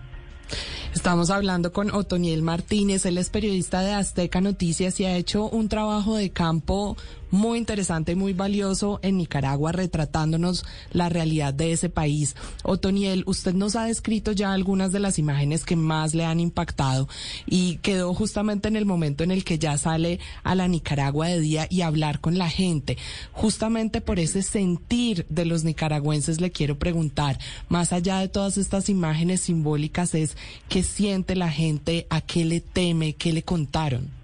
Estamos 0.95 1.31
hablando 1.31 1.73
con 1.73 1.91
Otoniel 1.91 2.43
Martínez, 2.43 3.07
él 3.07 3.17
es 3.17 3.31
periodista 3.31 3.81
de 3.81 3.93
Azteca 3.93 4.43
Noticias 4.43 5.01
y 5.01 5.07
ha 5.07 5.17
hecho 5.17 5.49
un 5.49 5.71
trabajo 5.71 6.17
de 6.17 6.31
campo 6.31 6.99
muy 7.33 7.59
interesante 7.59 8.13
y 8.13 8.15
muy 8.15 8.35
valioso 8.35 9.01
en 9.03 9.17
Nicaragua, 9.17 9.73
retratándonos 9.73 10.65
la 10.93 11.09
realidad 11.09 11.53
de 11.53 11.73
ese 11.73 11.89
país. 11.89 12.37
Otoniel, 12.63 13.25
usted 13.27 13.55
nos 13.55 13.75
ha 13.75 13.87
descrito 13.87 14.31
ya 14.33 14.53
algunas 14.53 14.93
de 14.93 15.01
las 15.01 15.19
imágenes 15.19 15.65
que 15.65 15.75
más 15.75 16.15
le 16.15 16.25
han 16.25 16.39
impactado 16.39 17.09
y 17.47 17.79
quedó 17.79 18.15
justamente 18.15 18.69
en 18.69 18.77
el 18.77 18.87
momento 18.87 19.25
en 19.25 19.31
el 19.31 19.45
que 19.45 19.59
ya 19.59 19.77
sale 19.79 20.21
a 20.45 20.55
la 20.55 20.69
Nicaragua 20.69 21.27
de 21.27 21.41
día 21.41 21.67
y 21.71 21.81
hablar 21.81 22.21
con 22.21 22.37
la 22.39 22.51
gente. 22.51 22.99
Justamente 23.33 24.01
por 24.01 24.19
ese 24.19 24.43
sentir 24.43 25.27
de 25.31 25.47
los 25.47 25.65
nicaragüenses 25.65 26.41
le 26.41 26.51
quiero 26.53 26.79
preguntar, 26.79 27.39
más 27.69 27.93
allá 27.93 28.19
de 28.19 28.29
todas 28.29 28.59
estas 28.59 28.91
imágenes 28.91 29.41
simbólicas, 29.41 30.15
es 30.15 30.37
qué 30.69 30.83
siente 30.83 31.35
la 31.35 31.51
gente, 31.51 32.07
a 32.11 32.21
qué 32.21 32.45
le 32.45 32.61
teme, 32.61 33.15
qué 33.15 33.33
le 33.33 33.43
contaron. 33.43 34.22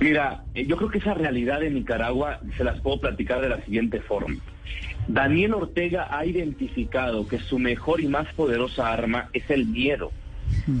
Mira, 0.00 0.44
eh, 0.54 0.64
yo 0.66 0.76
creo 0.78 0.90
que 0.90 0.98
esa 0.98 1.12
realidad 1.12 1.60
de 1.60 1.70
Nicaragua 1.70 2.40
se 2.56 2.64
las 2.64 2.80
puedo 2.80 2.98
platicar 3.00 3.42
de 3.42 3.50
la 3.50 3.62
siguiente 3.62 4.00
forma. 4.00 4.36
Daniel 5.06 5.54
Ortega 5.54 6.08
ha 6.10 6.24
identificado 6.24 7.28
que 7.28 7.38
su 7.38 7.58
mejor 7.58 8.00
y 8.00 8.08
más 8.08 8.32
poderosa 8.34 8.90
arma 8.90 9.28
es 9.34 9.48
el 9.50 9.66
miedo. 9.66 10.10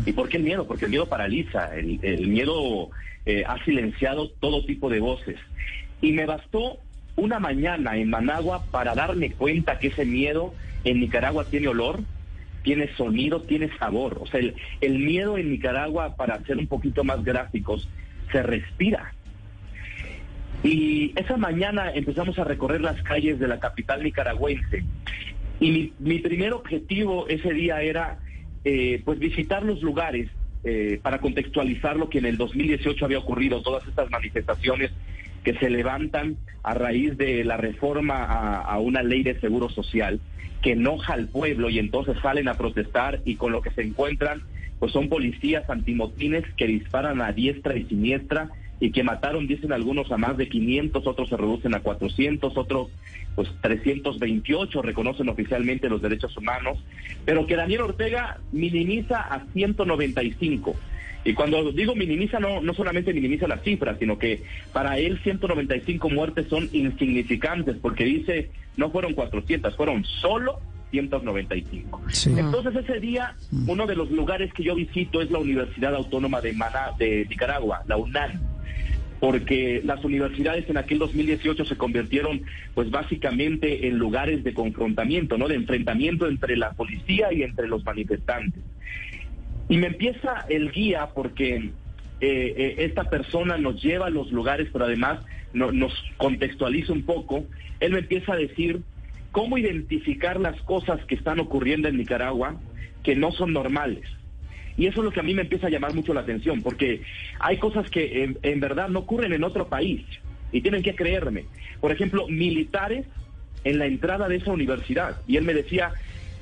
¿Y 0.06 0.12
por 0.12 0.28
qué 0.28 0.38
el 0.38 0.42
miedo? 0.42 0.66
Porque 0.66 0.86
el 0.86 0.90
miedo 0.90 1.06
paraliza, 1.06 1.76
el, 1.76 2.28
miedo 2.28 2.90
eh, 3.26 3.44
ha 3.46 3.62
silenciado 3.64 4.30
todo 4.40 4.64
tipo 4.64 4.88
de 4.88 5.00
voces. 5.00 5.38
Y 6.00 6.12
me 6.12 6.26
bastó 6.26 6.78
una 7.16 7.38
mañana 7.38 7.96
en 7.96 8.08
Managua 8.08 8.64
para 8.70 8.94
darme 8.94 9.32
cuenta 9.32 9.78
que 9.78 9.88
ese 9.88 10.06
miedo 10.06 10.54
en 10.84 11.00
Nicaragua 11.00 11.44
tiene 11.44 11.68
olor, 11.68 12.00
tiene 12.62 12.88
sonido, 12.96 13.42
tiene 13.42 13.70
sabor. 13.78 14.18
O 14.20 14.26
sea, 14.26 14.40
el, 14.40 14.54
el 14.80 14.98
miedo 14.98 15.36
en 15.36 15.50
Nicaragua, 15.50 16.16
para 16.16 16.42
ser 16.44 16.56
un 16.56 16.66
poquito 16.66 17.04
más 17.04 17.22
gráficos, 17.22 17.88
se 18.32 18.42
respira. 18.42 19.12
Y 20.62 21.12
esa 21.16 21.36
mañana 21.36 21.90
empezamos 21.92 22.38
a 22.38 22.44
recorrer 22.44 22.80
las 22.80 23.02
calles 23.02 23.38
de 23.38 23.48
la 23.48 23.58
capital 23.58 24.02
nicaragüense. 24.02 24.84
Y 25.58 25.92
mi, 25.98 26.18
primer 26.18 26.52
objetivo 26.52 27.28
ese 27.28 27.52
día 27.52 27.82
era 27.82 28.18
eh, 28.64 29.02
pues 29.04 29.18
visitar 29.18 29.62
los 29.62 29.82
lugares 29.82 30.28
eh, 30.64 30.98
para 31.02 31.20
contextualizar 31.20 31.96
lo 31.96 32.10
que 32.10 32.18
en 32.18 32.26
el 32.26 32.36
2018 32.36 33.04
había 33.04 33.18
ocurrido, 33.18 33.62
todas 33.62 33.86
estas 33.86 34.10
manifestaciones 34.10 34.90
que 35.42 35.54
se 35.54 35.70
levantan 35.70 36.36
a 36.62 36.74
raíz 36.74 37.16
de 37.16 37.44
la 37.44 37.56
reforma 37.56 38.60
a, 38.60 38.78
una 38.78 39.02
ley 39.02 39.22
de 39.22 39.40
seguro 39.40 39.70
social 39.70 40.20
que 40.60 40.72
enoja 40.72 41.14
al 41.14 41.28
pueblo 41.28 41.70
y 41.70 41.78
entonces 41.78 42.16
salen 42.20 42.48
a 42.48 42.54
protestar 42.54 43.20
y 43.24 43.36
con 43.36 43.52
lo 43.52 43.62
que 43.62 43.70
se 43.70 43.82
encuentran 43.82 44.42
pues 44.80 44.92
son 44.92 45.08
policías 45.08 45.68
antimotines 45.70 46.44
que 46.56 46.66
disparan 46.66 47.20
a 47.20 47.32
diestra 47.32 47.76
y 47.76 47.84
siniestra 47.84 48.50
y 48.80 48.92
que 48.92 49.04
mataron, 49.04 49.46
dicen 49.46 49.72
algunos, 49.72 50.10
a 50.10 50.16
más 50.16 50.38
de 50.38 50.48
500, 50.48 51.06
otros 51.06 51.28
se 51.28 51.36
reducen 51.36 51.74
a 51.74 51.80
400, 51.80 52.56
otros 52.56 52.88
pues 53.36 53.48
328 53.60 54.82
reconocen 54.82 55.28
oficialmente 55.28 55.90
los 55.90 56.00
derechos 56.00 56.34
humanos, 56.36 56.82
pero 57.26 57.46
que 57.46 57.56
Daniel 57.56 57.82
Ortega 57.82 58.38
minimiza 58.52 59.20
a 59.20 59.44
195. 59.52 60.74
Y 61.24 61.34
cuando 61.34 61.70
digo 61.72 61.94
minimiza, 61.94 62.40
no, 62.40 62.62
no 62.62 62.72
solamente 62.72 63.12
minimiza 63.12 63.46
las 63.46 63.62
cifras, 63.62 63.98
sino 63.98 64.18
que 64.18 64.42
para 64.72 64.96
él 64.98 65.20
195 65.22 66.08
muertes 66.08 66.48
son 66.48 66.70
insignificantes, 66.72 67.76
porque 67.76 68.04
dice, 68.04 68.50
no 68.78 68.90
fueron 68.90 69.12
400, 69.12 69.76
fueron 69.76 70.06
solo 70.06 70.60
195. 70.90 72.02
Entonces 72.36 72.76
ese 72.76 73.00
día, 73.00 73.34
mm. 73.50 73.68
uno 73.68 73.86
de 73.86 73.96
los 73.96 74.10
lugares 74.10 74.52
que 74.52 74.62
yo 74.62 74.74
visito 74.74 75.20
es 75.22 75.30
la 75.30 75.38
Universidad 75.38 75.94
Autónoma 75.94 76.40
de, 76.40 76.52
Maná, 76.52 76.92
de 76.98 77.26
Nicaragua, 77.28 77.82
la 77.86 77.96
UNAM 77.96 78.50
porque 79.20 79.82
las 79.84 80.02
universidades 80.02 80.68
en 80.70 80.78
aquel 80.78 80.98
2018 80.98 81.66
se 81.66 81.76
convirtieron 81.76 82.42
pues 82.74 82.90
básicamente 82.90 83.86
en 83.86 83.98
lugares 83.98 84.42
de 84.42 84.54
confrontamiento, 84.54 85.36
¿no? 85.36 85.46
De 85.46 85.56
enfrentamiento 85.56 86.26
entre 86.26 86.56
la 86.56 86.72
policía 86.72 87.30
y 87.30 87.42
entre 87.42 87.68
los 87.68 87.84
manifestantes. 87.84 88.62
Y 89.68 89.76
me 89.76 89.88
empieza 89.88 90.46
el 90.48 90.72
guía 90.72 91.10
porque 91.14 91.56
eh, 91.56 91.70
eh, 92.20 92.74
esta 92.78 93.04
persona 93.04 93.58
nos 93.58 93.82
lleva 93.82 94.06
a 94.06 94.10
los 94.10 94.32
lugares, 94.32 94.68
pero 94.72 94.86
además 94.86 95.20
nos 95.52 95.92
contextualiza 96.16 96.92
un 96.92 97.02
poco. 97.02 97.44
Él 97.80 97.92
me 97.92 97.98
empieza 97.98 98.32
a 98.32 98.36
decir 98.36 98.80
cómo 99.32 99.58
identificar 99.58 100.40
las 100.40 100.60
cosas 100.62 101.04
que 101.06 101.14
están 101.14 101.40
ocurriendo 101.40 101.88
en 101.88 101.96
Nicaragua 101.96 102.60
que 103.02 103.14
no 103.14 103.32
son 103.32 103.52
normales. 103.52 104.04
Y 104.76 104.86
eso 104.86 105.00
es 105.00 105.04
lo 105.04 105.10
que 105.10 105.20
a 105.20 105.24
mí 105.24 105.34
me 105.34 105.42
empieza 105.42 105.66
a 105.66 105.70
llamar 105.70 105.94
mucho 105.94 106.14
la 106.14 106.20
atención, 106.20 106.62
porque 106.62 107.02
hay 107.38 107.58
cosas 107.58 107.90
que 107.90 108.34
en, 108.42 108.60
verdad 108.60 108.88
no 108.88 109.00
ocurren 109.00 109.32
en 109.32 109.44
otro 109.44 109.68
país 109.68 110.02
y 110.52 110.60
tienen 110.62 110.82
que 110.82 110.94
creerme. 110.94 111.44
Por 111.80 111.92
ejemplo, 111.92 112.26
militares 112.28 113.06
en 113.64 113.78
la 113.78 113.86
entrada 113.86 114.28
de 114.28 114.36
esa 114.36 114.52
universidad. 114.52 115.20
Y 115.26 115.36
él 115.36 115.44
me 115.44 115.54
decía, 115.54 115.92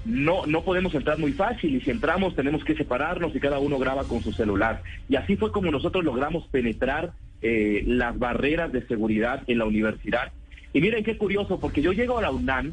no, 0.05 0.47
no 0.47 0.63
podemos 0.63 0.95
entrar 0.95 1.19
muy 1.19 1.33
fácil 1.33 1.75
y 1.75 1.81
si 1.81 1.91
entramos 1.91 2.37
tenemos 2.37 2.65
que 2.65 2.77
separarnos 2.77 3.35
y 3.35 3.41
cada 3.41 3.59
uno 3.59 3.79
graba 3.79 4.05
con 4.05 4.23
su 4.23 4.33
celular. 4.33 4.83
Y 5.09 5.17
así 5.17 5.37
fue 5.37 5.51
como 5.51 5.71
nosotros 5.71 6.05
logramos 6.05 6.47
penetrar 6.49 7.13
eh, 7.43 7.83
las 7.87 8.19
barreras 8.19 8.73
de 8.73 8.87
seguridad 8.87 9.43
en 9.49 9.59
la 9.59 9.65
universidad 9.65 10.33
y 10.79 10.81
miren 10.81 11.03
qué 11.03 11.17
curioso, 11.17 11.59
porque 11.59 11.83
yo 11.83 11.91
llego 11.91 12.19
a 12.19 12.23
la 12.23 12.31
UNAM 12.31 12.73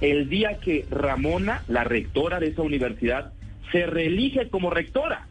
el 0.00 0.28
día 0.28 0.60
que 0.60 0.86
Ramona, 0.88 1.64
la 1.66 1.82
rectora 1.82 2.38
de 2.38 2.46
esa 2.46 2.62
universidad, 2.62 3.32
se 3.72 3.86
reelige 3.86 4.48
como 4.50 4.70
rectora. 4.70 5.26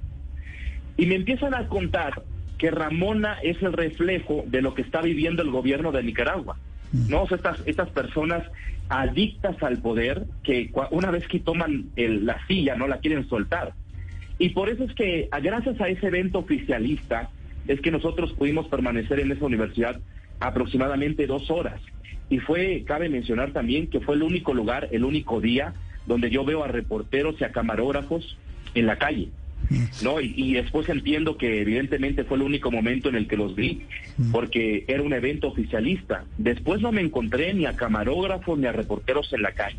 Y 0.97 1.05
me 1.05 1.15
empiezan 1.15 1.53
a 1.53 1.69
contar 1.69 2.23
que 2.57 2.71
Ramona 2.71 3.37
es 3.41 3.63
el 3.63 3.71
reflejo 3.71 4.43
de 4.47 4.61
lo 4.61 4.73
que 4.73 4.81
está 4.81 5.01
viviendo 5.01 5.43
el 5.43 5.49
gobierno 5.49 5.93
de 5.93 6.03
Nicaragua. 6.03 6.57
¿no? 6.91 7.23
estas, 7.23 7.65
estas 7.65 7.89
personas 7.91 8.43
adictas 8.89 9.55
al 9.63 9.81
poder 9.81 10.25
que 10.43 10.73
una 10.91 11.11
vez 11.11 11.25
que 11.25 11.39
toman 11.39 11.85
la 11.95 12.45
silla 12.47 12.75
no 12.75 12.89
la 12.89 12.97
quieren 12.97 13.29
soltar. 13.29 13.71
Y 14.39 14.49
por 14.49 14.67
eso 14.67 14.83
es 14.83 14.93
que 14.93 15.29
gracias 15.41 15.79
a 15.79 15.87
ese 15.87 16.07
evento 16.07 16.39
oficialista 16.39 17.29
es 17.65 17.79
que 17.79 17.91
nosotros 17.91 18.33
pudimos 18.33 18.67
permanecer 18.67 19.21
en 19.21 19.31
esa 19.31 19.45
universidad 19.45 20.01
aproximadamente 20.41 21.27
dos 21.27 21.49
horas. 21.49 21.79
Y 22.29 22.39
fue, 22.39 22.83
cabe 22.85 23.09
mencionar 23.09 23.51
también 23.51 23.87
que 23.87 23.99
fue 23.99 24.15
el 24.15 24.23
único 24.23 24.53
lugar, 24.53 24.89
el 24.91 25.03
único 25.03 25.41
día 25.41 25.73
donde 26.05 26.29
yo 26.29 26.43
veo 26.45 26.63
a 26.63 26.67
reporteros 26.67 27.35
y 27.39 27.43
a 27.43 27.51
camarógrafos 27.51 28.37
en 28.75 28.85
la 28.85 28.97
calle. 28.97 29.29
¿no? 30.01 30.19
Y, 30.19 30.53
después 30.53 30.89
entiendo 30.89 31.37
que 31.37 31.61
evidentemente 31.61 32.23
fue 32.23 32.37
el 32.37 32.43
único 32.43 32.71
momento 32.71 33.09
en 33.09 33.15
el 33.15 33.27
que 33.27 33.37
los 33.37 33.55
vi, 33.55 33.83
porque 34.31 34.85
era 34.87 35.03
un 35.03 35.13
evento 35.13 35.47
oficialista. 35.47 36.25
Después 36.37 36.81
no 36.81 36.91
me 36.91 37.01
encontré 37.01 37.53
ni 37.53 37.65
a 37.65 37.75
camarógrafos 37.75 38.57
ni 38.57 38.67
a 38.67 38.71
reporteros 38.71 39.31
en 39.33 39.41
la 39.43 39.51
calle. 39.51 39.77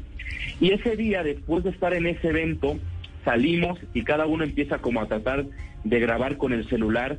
Y 0.61 0.71
ese 0.71 0.97
día, 0.97 1.23
después 1.23 1.65
de 1.65 1.71
estar 1.71 1.95
en 1.95 2.07
ese 2.07 2.29
evento, 2.29 2.79
salimos 3.25 3.79
y 3.95 4.03
cada 4.03 4.27
uno 4.27 4.45
empieza 4.45 4.79
como 4.79 5.01
a 5.01 5.07
tratar 5.07 5.47
de 5.85 6.01
grabar 6.01 6.37
con 6.37 6.53
el 6.53 6.69
celular 6.69 7.19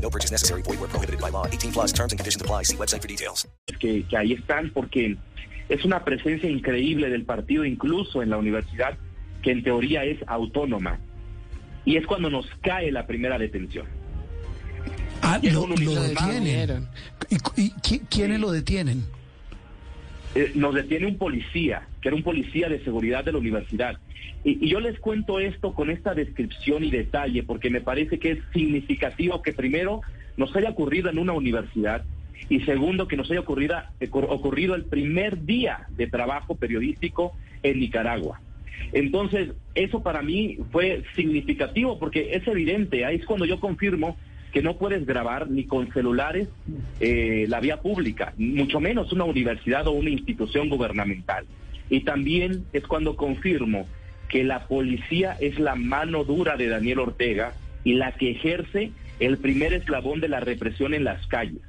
No 0.00 0.10
purchase 0.10 0.30
necessary. 0.30 0.62
Void 0.62 0.80
where 0.80 0.88
prohibited 0.88 1.20
by 1.20 1.30
law. 1.30 1.46
18 1.46 1.72
plus 1.72 1.92
terms 1.92 2.12
and 2.12 2.18
conditions 2.18 2.40
apply. 2.40 2.64
See 2.64 2.76
website 2.76 3.02
for 3.02 3.08
details. 3.08 3.46
Que, 3.80 4.04
que 4.04 4.16
ahí 4.16 4.32
están 4.32 4.70
porque 4.72 5.16
es 5.68 5.84
una 5.84 6.04
presencia 6.04 6.48
increíble 6.48 7.10
del 7.10 7.24
partido 7.24 7.64
incluso 7.64 8.22
en 8.22 8.30
la 8.30 8.36
universidad 8.36 8.96
que 9.42 9.50
en 9.52 9.62
teoría 9.62 10.04
es 10.04 10.18
autónoma. 10.26 10.98
Y 11.84 11.96
es 11.96 12.06
cuando 12.06 12.30
nos 12.30 12.46
cae 12.62 12.90
la 12.90 13.06
primera 13.06 13.38
detención. 13.38 13.86
Ah, 15.22 15.38
lo, 15.42 15.66
lo 15.66 16.02
detienen. 16.02 16.88
¿Y, 17.30 17.62
y, 17.62 17.70
quiénes 18.10 18.40
lo 18.40 18.50
detienen? 18.50 19.04
Eh, 20.36 20.52
nos 20.54 20.74
detiene 20.74 21.06
un 21.06 21.16
policía, 21.16 21.88
que 22.02 22.08
era 22.08 22.16
un 22.16 22.22
policía 22.22 22.68
de 22.68 22.84
seguridad 22.84 23.24
de 23.24 23.32
la 23.32 23.38
universidad. 23.38 23.96
Y, 24.44 24.68
yo 24.68 24.80
les 24.80 25.00
cuento 25.00 25.40
esto 25.40 25.72
con 25.72 25.88
esta 25.88 26.12
descripción 26.12 26.84
y 26.84 26.90
detalle 26.90 27.42
porque 27.42 27.70
me 27.70 27.80
parece 27.80 28.18
que 28.18 28.32
es 28.32 28.38
significativo 28.52 29.40
que 29.40 29.54
primero 29.54 30.02
nos 30.36 30.54
haya 30.54 30.68
ocurrido 30.68 31.08
en 31.08 31.18
una 31.18 31.32
universidad 31.32 32.04
y 32.50 32.60
segundo 32.60 33.08
que 33.08 33.16
nos 33.16 33.30
haya 33.30 33.40
ocurrido, 33.40 33.76
eh, 33.98 34.10
ocurrido 34.12 34.74
el 34.74 34.84
primer 34.84 35.46
día 35.46 35.86
de 35.96 36.06
trabajo 36.06 36.54
periodístico 36.54 37.32
en 37.62 37.80
Nicaragua. 37.80 38.38
Entonces, 38.92 39.52
eso 39.74 40.02
para 40.02 40.20
mí 40.20 40.58
fue 40.70 41.02
significativo 41.14 41.98
porque 41.98 42.32
es 42.32 42.46
evidente, 42.46 43.06
ahí 43.06 43.16
es 43.16 43.24
cuando 43.24 43.46
yo 43.46 43.58
confirmo 43.58 44.18
que 44.52 44.62
no 44.62 44.76
puedes 44.76 45.06
grabar 45.06 45.50
ni 45.50 45.64
con 45.64 45.92
celulares 45.92 46.48
eh, 47.00 47.46
la 47.48 47.60
vía 47.60 47.80
pública, 47.80 48.32
mucho 48.38 48.80
menos 48.80 49.12
una 49.12 49.24
universidad 49.24 49.86
o 49.86 49.92
una 49.92 50.10
institución 50.10 50.68
gubernamental. 50.68 51.46
Y 51.90 52.00
también 52.00 52.64
es 52.72 52.86
cuando 52.86 53.16
confirmo 53.16 53.86
que 54.28 54.44
la 54.44 54.66
policía 54.66 55.36
es 55.40 55.58
la 55.58 55.74
mano 55.74 56.24
dura 56.24 56.56
de 56.56 56.68
Daniel 56.68 57.00
Ortega 57.00 57.52
y 57.84 57.94
la 57.94 58.12
que 58.12 58.32
ejerce 58.32 58.90
el 59.20 59.38
primer 59.38 59.72
eslabón 59.72 60.20
de 60.20 60.28
la 60.28 60.40
represión 60.40 60.94
en 60.94 61.04
las 61.04 61.26
calles. 61.26 61.60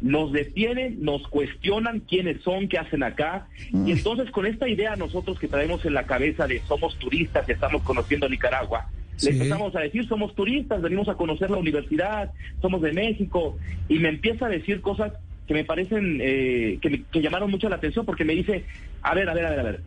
Nos 0.00 0.32
detienen, 0.32 1.02
nos 1.02 1.26
cuestionan 1.28 2.00
quiénes 2.00 2.42
son, 2.42 2.68
qué 2.68 2.78
hacen 2.78 3.04
acá. 3.04 3.46
Y 3.72 3.92
entonces 3.92 4.30
con 4.30 4.46
esta 4.46 4.68
idea 4.68 4.96
nosotros 4.96 5.38
que 5.38 5.48
traemos 5.48 5.84
en 5.84 5.94
la 5.94 6.04
cabeza 6.06 6.46
de 6.46 6.60
somos 6.66 6.98
turistas 6.98 7.46
que 7.46 7.52
estamos 7.52 7.82
conociendo 7.82 8.28
Nicaragua, 8.28 8.90
Sí. 9.22 9.30
le 9.32 9.32
empezamos 9.38 9.74
a 9.76 9.80
decir 9.80 10.06
somos 10.08 10.34
turistas, 10.34 10.82
venimos 10.82 11.08
a 11.08 11.14
conocer 11.14 11.50
la 11.50 11.56
universidad, 11.58 12.30
somos 12.60 12.82
de 12.82 12.92
México. 12.92 13.56
Y 13.88 13.98
me 13.98 14.08
empieza 14.10 14.46
a 14.46 14.48
decir 14.48 14.80
cosas 14.80 15.12
que 15.46 15.54
me 15.54 15.64
parecen, 15.64 16.18
eh, 16.20 16.78
que, 16.80 16.90
me- 16.90 17.02
que 17.10 17.20
llamaron 17.20 17.50
mucho 17.50 17.68
la 17.68 17.76
atención 17.76 18.04
porque 18.06 18.24
me 18.24 18.34
dice, 18.34 18.64
a 19.02 19.14
ver, 19.14 19.28
a 19.28 19.34
ver, 19.34 19.46
a 19.46 19.50
ver, 19.50 19.60
a 19.60 19.62
ver. 19.64 19.80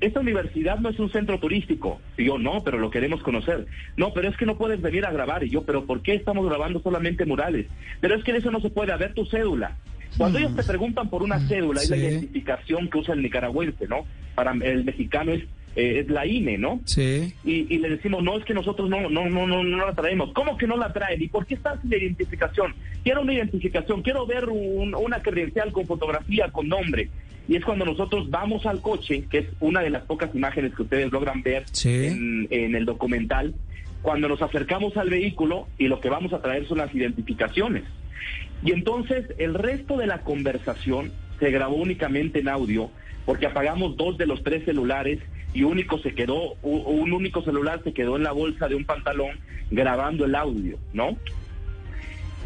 Esta 0.00 0.20
universidad 0.20 0.78
no 0.78 0.88
es 0.88 0.98
un 0.98 1.10
centro 1.10 1.38
turístico. 1.38 2.00
Y 2.16 2.24
yo, 2.24 2.38
no, 2.38 2.62
pero 2.64 2.78
lo 2.78 2.90
queremos 2.90 3.22
conocer. 3.22 3.66
No, 3.98 4.14
pero 4.14 4.28
es 4.28 4.36
que 4.38 4.46
no 4.46 4.56
puedes 4.56 4.80
venir 4.80 5.04
a 5.04 5.12
grabar. 5.12 5.44
Y 5.44 5.50
yo, 5.50 5.62
pero 5.64 5.84
¿por 5.84 6.00
qué 6.00 6.14
estamos 6.14 6.46
grabando 6.48 6.80
solamente 6.80 7.26
murales? 7.26 7.66
Pero 8.00 8.14
es 8.14 8.24
que 8.24 8.32
de 8.32 8.38
eso 8.38 8.50
no 8.50 8.60
se 8.60 8.70
puede. 8.70 8.92
A 8.92 8.96
ver 8.96 9.12
tu 9.12 9.26
cédula. 9.26 9.76
Cuando 10.16 10.38
ellos 10.38 10.56
te 10.56 10.64
preguntan 10.64 11.10
por 11.10 11.22
una 11.22 11.38
cédula, 11.46 11.82
es 11.82 11.90
la 11.90 11.96
sí. 11.96 12.02
identificación 12.02 12.88
que 12.88 12.98
usa 12.98 13.14
el 13.14 13.22
nicaragüense, 13.22 13.86
¿no? 13.88 14.06
Para 14.34 14.52
el 14.52 14.84
mexicano 14.84 15.32
es, 15.32 15.44
eh, 15.76 16.00
es 16.00 16.08
la 16.08 16.26
INE, 16.26 16.58
¿no? 16.58 16.80
Sí. 16.84 17.32
y, 17.44 17.72
y 17.74 17.78
le 17.78 17.90
decimos, 17.90 18.22
no, 18.22 18.36
es 18.38 18.44
que 18.44 18.54
nosotros 18.54 18.88
no, 18.88 19.08
no, 19.08 19.28
no, 19.28 19.46
no, 19.46 19.62
no 19.62 19.86
la 19.86 19.94
traemos. 19.94 20.32
¿Cómo 20.32 20.56
que 20.56 20.66
no 20.66 20.76
la 20.76 20.92
traen? 20.92 21.22
¿Y 21.22 21.28
por 21.28 21.46
qué 21.46 21.54
está 21.54 21.80
sin 21.80 21.90
la 21.90 21.96
identificación? 21.98 22.74
Quiero 23.04 23.22
una 23.22 23.34
identificación, 23.34 24.02
quiero 24.02 24.26
ver 24.26 24.48
un- 24.48 24.94
una 24.94 25.22
credencial 25.22 25.72
con 25.72 25.86
fotografía, 25.86 26.48
con 26.50 26.68
nombre. 26.68 27.08
Y 27.48 27.56
es 27.56 27.64
cuando 27.64 27.84
nosotros 27.84 28.30
vamos 28.30 28.66
al 28.66 28.80
coche, 28.80 29.24
que 29.30 29.38
es 29.38 29.46
una 29.60 29.80
de 29.80 29.90
las 29.90 30.02
pocas 30.04 30.34
imágenes 30.34 30.74
que 30.74 30.82
ustedes 30.82 31.10
logran 31.10 31.42
ver 31.42 31.64
Sí. 31.72 32.06
en, 32.06 32.46
en 32.50 32.74
el 32.76 32.84
documental, 32.84 33.54
cuando 34.02 34.28
nos 34.28 34.40
acercamos 34.42 34.96
al 34.96 35.10
vehículo 35.10 35.66
y 35.78 35.88
lo 35.88 36.00
que 36.00 36.08
vamos 36.08 36.32
a 36.32 36.40
traer 36.42 36.66
son 36.66 36.78
las 36.78 36.94
identificaciones. 36.94 37.82
Y 38.64 38.72
entonces 38.72 39.26
el 39.38 39.54
resto 39.54 39.96
de 39.96 40.06
la 40.06 40.18
conversación 40.20 41.12
se 41.38 41.50
grabó 41.50 41.76
únicamente 41.76 42.40
en 42.40 42.48
audio 42.48 42.90
porque 43.24 43.46
apagamos 43.46 43.96
dos 43.96 44.16
de 44.18 44.26
los 44.26 44.42
tres 44.42 44.64
celulares 44.64 45.18
y 45.52 45.64
único 45.64 45.98
se 45.98 46.14
quedó, 46.14 46.54
un 46.62 47.12
único 47.12 47.42
celular 47.42 47.80
se 47.82 47.92
quedó 47.92 48.16
en 48.16 48.22
la 48.22 48.32
bolsa 48.32 48.68
de 48.68 48.76
un 48.76 48.84
pantalón 48.84 49.38
grabando 49.70 50.24
el 50.24 50.34
audio, 50.34 50.78
¿no? 50.92 51.16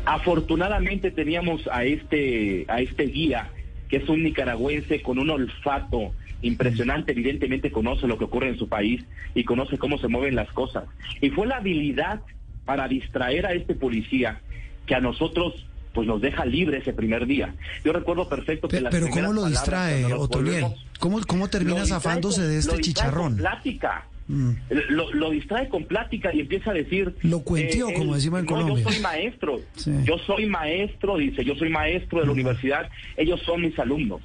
Afortunadamente 0.07 1.11
teníamos 1.11 1.67
a 1.69 1.85
este, 1.85 2.65
a 2.69 2.81
este 2.81 3.05
guía, 3.05 3.51
que 3.89 3.97
es 3.99 4.09
un 4.09 4.23
nicaragüense 4.23 5.03
con 5.03 5.19
un 5.19 5.31
olfato 5.31 6.13
impresionante, 6.43 7.13
evidentemente 7.13 7.71
conoce 7.71 8.07
lo 8.07 8.19
que 8.19 8.25
ocurre 8.25 8.49
en 8.49 8.59
su 8.59 8.69
país 8.69 9.05
y 9.35 9.45
conoce 9.45 9.79
cómo 9.79 9.99
se 9.99 10.09
mueven 10.09 10.35
las 10.35 10.51
cosas. 10.53 10.85
Y 11.21 11.31
fue 11.31 11.47
la 11.47 11.57
habilidad 11.57 12.21
para 12.65 12.87
distraer 12.89 13.47
a 13.47 13.55
este 13.55 13.75
policía 13.75 14.41
que 14.87 14.95
a 14.95 15.01
nosotros 15.01 15.67
pues 15.95 16.07
nos 16.07 16.21
deja 16.21 16.45
libre 16.45 16.79
ese 16.79 16.93
primer 16.93 17.25
día. 17.27 17.55
Yo 17.85 17.93
recuerdo 17.93 18.29
perfecto 18.29 18.69
que 18.69 18.77
Pe- 18.77 18.83
las 18.83 18.91
Pero 18.93 19.09
¿cómo 19.09 19.33
lo 19.33 19.47
distrae, 19.47 20.05
Otoniel? 20.13 20.67
¿Cómo, 20.99 21.21
cómo 21.27 21.49
termina 21.49 21.81
distrae 21.81 22.01
zafándose 22.01 22.43
de 22.43 22.59
este 22.59 22.75
lo 22.77 22.81
chicharrón? 22.83 23.25
Con 23.33 23.37
plática. 23.37 24.07
Mm. 24.27 24.51
Lo, 24.89 25.13
lo 25.13 25.31
distrae 25.31 25.69
con 25.69 25.85
plática 25.85 26.35
y 26.35 26.41
empieza 26.41 26.71
a 26.71 26.75
decir... 26.75 27.15
eh, 27.17 27.29
Lo 27.29 27.41
cuenteó, 27.41 27.93
como 27.93 28.15
decimos 28.15 28.41
en 28.41 28.47
no, 28.47 28.53
Colombia. 28.53 28.83
Yo 28.85 28.91
soy 28.91 29.01
maestro, 29.03 29.61
Sí. 29.77 29.93
yo 30.05 30.19
soy 30.19 30.47
maestro, 30.47 31.17
dice, 31.19 31.45
yo 31.45 31.55
soy 31.55 31.69
maestro 31.69 32.21
de 32.21 32.27
la 32.27 32.33
universidad, 32.33 32.89
ellos 33.19 33.41
son 33.45 33.61
mis 33.61 33.79
alumnos, 33.79 34.23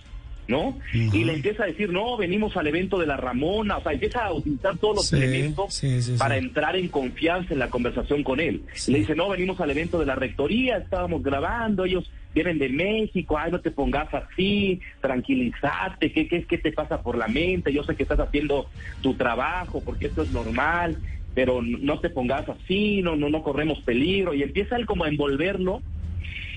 ¿no? 0.50 0.79
Y 0.94 1.24
le 1.24 1.36
empieza 1.36 1.63
a 1.63 1.68
decir, 1.68 1.91
no, 1.91 2.18
venimos 2.18 2.58
al 2.58 2.65
evento 2.65 2.98
de 2.98 3.06
la 3.06 3.15
Ramona, 3.15 3.77
o 3.77 3.84
sea, 3.84 3.94
empieza 3.94 4.25
a 4.25 4.34
utilizar 4.34 4.75
todos 4.77 4.96
los 4.96 5.08
Sí, 5.08 5.15
elementos 5.18 5.75
sí, 5.75 6.01
sí, 6.01 6.15
para 6.18 6.38
entrar 6.38 6.75
en 6.75 6.88
confianza 6.88 7.53
en 7.53 7.60
la 7.60 7.70
conversación 7.70 8.24
con 8.24 8.39
él. 8.39 8.63
Le 8.88 9.00
dice, 9.00 9.15
no, 9.15 9.29
venimos 9.29 9.62
al 9.62 9.70
evento 9.70 10.00
de 10.00 10.08
la 10.08 10.15
rectoría, 10.15 10.77
estábamos 10.77 11.22
grabando, 11.22 11.86
ellos 11.86 12.12
vienen 12.34 12.58
de 12.58 12.70
México, 12.70 13.38
ay, 13.38 13.51
no 13.51 13.62
te 13.62 13.70
pongas 13.70 14.12
así, 14.12 14.82
tranquilízate, 15.01 16.12
¿qué, 16.12 16.27
qué, 16.27 16.44
qué 16.44 16.58
te 16.58 16.72
pasa 16.72 17.01
por 17.01 17.15
la 17.15 17.27
mente? 17.27 17.72
Yo 17.72 17.84
sé 17.84 17.96
que 17.96 18.03
estás 18.03 18.20
haciendo 18.20 18.68
tu 19.01 19.13
trabajo, 19.13 19.84
porque 19.86 20.08
esto 20.08 20.24
es 20.24 20.32
normal, 20.32 20.98
pero 21.36 21.62
no 21.62 22.00
te 22.00 22.10
pongas 22.10 22.50
así, 22.50 23.04
no, 23.04 23.15
no, 23.15 23.30
no 23.30 23.43
corremos 23.43 23.80
peligro, 23.82 24.34
y 24.34 24.41
empieza 24.41 24.76
él 24.78 24.88
como 24.88 25.04
a 25.04 25.10
envolverlo, 25.10 25.84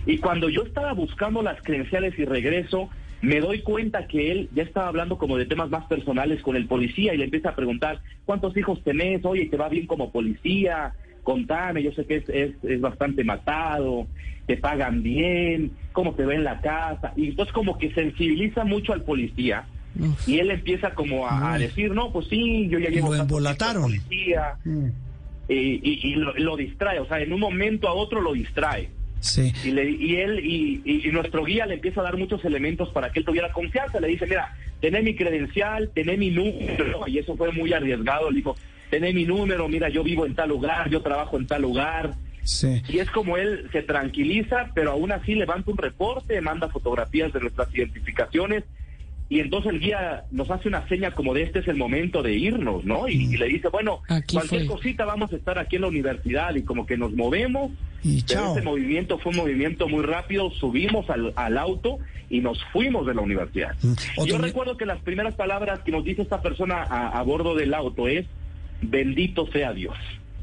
y 0.06 0.16
cuando 0.18 0.48
yo 0.48 0.62
estaba 0.62 0.94
buscando 0.94 1.42
las 1.42 1.62
credenciales 1.62 2.18
y 2.18 2.24
regreso, 2.24 2.88
me 3.22 3.40
doy 3.40 3.60
cuenta 3.62 4.06
que 4.08 4.30
él 4.32 4.48
ya 4.54 4.64
estaba 4.64 4.88
hablando 4.88 5.16
como 5.16 5.36
de 5.38 5.46
temas 5.46 5.70
más 5.70 5.84
personales 5.86 6.42
con 6.42 6.56
el 6.56 6.66
policía 6.66 7.14
y 7.14 7.18
le 7.18 7.24
empieza 7.24 7.50
a 7.50 7.54
preguntar, 7.56 8.00
¿cuántos 8.24 8.56
hijos 8.56 8.82
tenés? 8.82 9.24
Oye, 9.24 9.46
¿te 9.46 9.56
va 9.56 9.68
bien 9.68 9.86
como 9.86 10.10
policía? 10.10 10.92
Contame, 11.22 11.82
yo 11.84 11.92
sé 11.92 12.04
que 12.04 12.16
es, 12.16 12.28
es, 12.28 12.52
es 12.64 12.80
bastante 12.80 13.22
matado, 13.22 14.08
te 14.46 14.56
pagan 14.56 15.04
bien, 15.04 15.70
cómo 15.92 16.14
te 16.14 16.26
ve 16.26 16.34
en 16.34 16.42
la 16.44 16.60
casa. 16.60 17.12
Y 17.16 17.28
entonces 17.28 17.52
como 17.54 17.78
que 17.78 17.92
sensibiliza 17.94 18.64
mucho 18.64 18.92
al 18.92 19.02
policía 19.02 19.66
Uf. 19.98 20.28
y 20.28 20.40
él 20.40 20.50
empieza 20.50 20.94
como 20.94 21.28
a, 21.28 21.54
a 21.54 21.58
decir, 21.58 21.92
no, 21.92 22.12
pues 22.12 22.26
sí, 22.26 22.66
yo 22.68 22.80
ya 22.80 22.90
llevo 22.90 23.14
lo 23.14 23.22
embolataron. 23.22 23.82
policía. 23.84 24.56
Mm. 24.64 24.86
Y, 25.48 25.54
y- 25.54 26.00
y 26.02 26.14
lo, 26.16 26.34
lo 26.34 26.56
distrae, 26.56 26.98
o 26.98 27.06
sea, 27.06 27.20
en 27.20 27.32
un 27.32 27.38
momento 27.40 27.86
a 27.88 27.92
otro 27.92 28.20
lo 28.20 28.32
distrae. 28.32 28.88
Sí. 29.22 29.52
Y, 29.64 29.70
le- 29.70 29.90
y 29.90 30.16
él 30.16 30.40
y, 30.44 30.82
y- 30.84 31.08
y 31.08 31.12
nuestro 31.12 31.44
guía 31.44 31.64
le 31.66 31.74
empieza 31.74 32.00
a 32.00 32.04
dar 32.04 32.16
muchos 32.16 32.44
elementos 32.44 32.90
para 32.90 33.10
que 33.10 33.20
él 33.20 33.24
tuviera 33.24 33.52
confianza. 33.52 34.00
Le 34.00 34.08
dice, 34.08 34.26
mira, 34.26 34.54
tené 34.80 35.00
mi 35.00 35.14
credencial, 35.14 35.90
tené 35.94 36.16
mi 36.16 36.30
número, 36.30 37.06
y 37.06 37.18
eso 37.18 37.36
fue 37.36 37.50
muy 37.52 37.72
arriesgado. 37.72 38.30
Le 38.30 38.36
dijo, 38.38 38.56
tené 38.90 39.12
mi 39.12 39.24
número, 39.24 39.68
mira, 39.68 39.88
yo 39.88 40.02
vivo 40.04 40.26
en 40.26 40.34
tal 40.34 40.48
lugar, 40.50 40.90
yo 40.90 41.00
trabajo 41.00 41.38
en 41.38 41.46
tal 41.46 41.62
lugar. 41.62 42.14
Sí. 42.42 42.82
Y 42.88 42.98
es 42.98 43.08
como 43.10 43.36
él 43.36 43.68
se 43.70 43.82
tranquiliza, 43.82 44.70
pero 44.74 44.90
aún 44.90 45.12
así 45.12 45.34
levanta 45.36 45.70
un 45.70 45.78
reporte, 45.78 46.40
manda 46.40 46.68
fotografías 46.68 47.32
de 47.32 47.38
nuestras 47.40 47.72
identificaciones. 47.74 48.64
Y 49.28 49.40
entonces 49.40 49.72
el 49.72 49.80
guía 49.80 50.24
nos 50.30 50.50
hace 50.50 50.68
una 50.68 50.86
seña 50.88 51.12
como 51.12 51.32
de 51.32 51.42
este 51.42 51.60
es 51.60 51.68
el 51.68 51.76
momento 51.76 52.22
de 52.22 52.34
irnos, 52.34 52.84
¿no? 52.84 53.08
Y, 53.08 53.32
y 53.32 53.36
le 53.38 53.46
dice, 53.46 53.68
bueno, 53.68 54.00
Aquí 54.08 54.34
cualquier 54.36 54.66
fue. 54.66 54.76
cosita 54.76 55.04
vamos 55.06 55.32
a 55.32 55.36
estar 55.36 55.58
aquí 55.58 55.76
en 55.76 55.82
la 55.82 55.88
universidad 55.88 56.54
y 56.54 56.62
como 56.64 56.84
que 56.84 56.98
nos 56.98 57.12
movemos. 57.14 57.70
Y 58.04 58.22
Pero 58.24 58.40
chao. 58.40 58.52
ese 58.56 58.62
movimiento 58.62 59.18
fue 59.18 59.30
un 59.30 59.38
movimiento 59.38 59.88
muy 59.88 60.02
rápido, 60.04 60.50
subimos 60.50 61.08
al, 61.08 61.32
al 61.36 61.56
auto 61.56 61.98
y 62.28 62.40
nos 62.40 62.62
fuimos 62.72 63.06
de 63.06 63.14
la 63.14 63.22
universidad. 63.22 63.74
Mm. 63.80 64.24
Yo 64.26 64.38
recuerdo 64.38 64.76
que 64.76 64.84
las 64.86 65.00
primeras 65.00 65.34
palabras 65.34 65.80
que 65.80 65.92
nos 65.92 66.04
dice 66.04 66.20
esta 66.22 66.42
persona 66.42 66.82
a, 66.82 67.18
a 67.18 67.22
bordo 67.22 67.54
del 67.54 67.72
auto 67.72 68.08
es, 68.08 68.26
bendito 68.82 69.46
sea 69.52 69.72
Dios, 69.72 69.96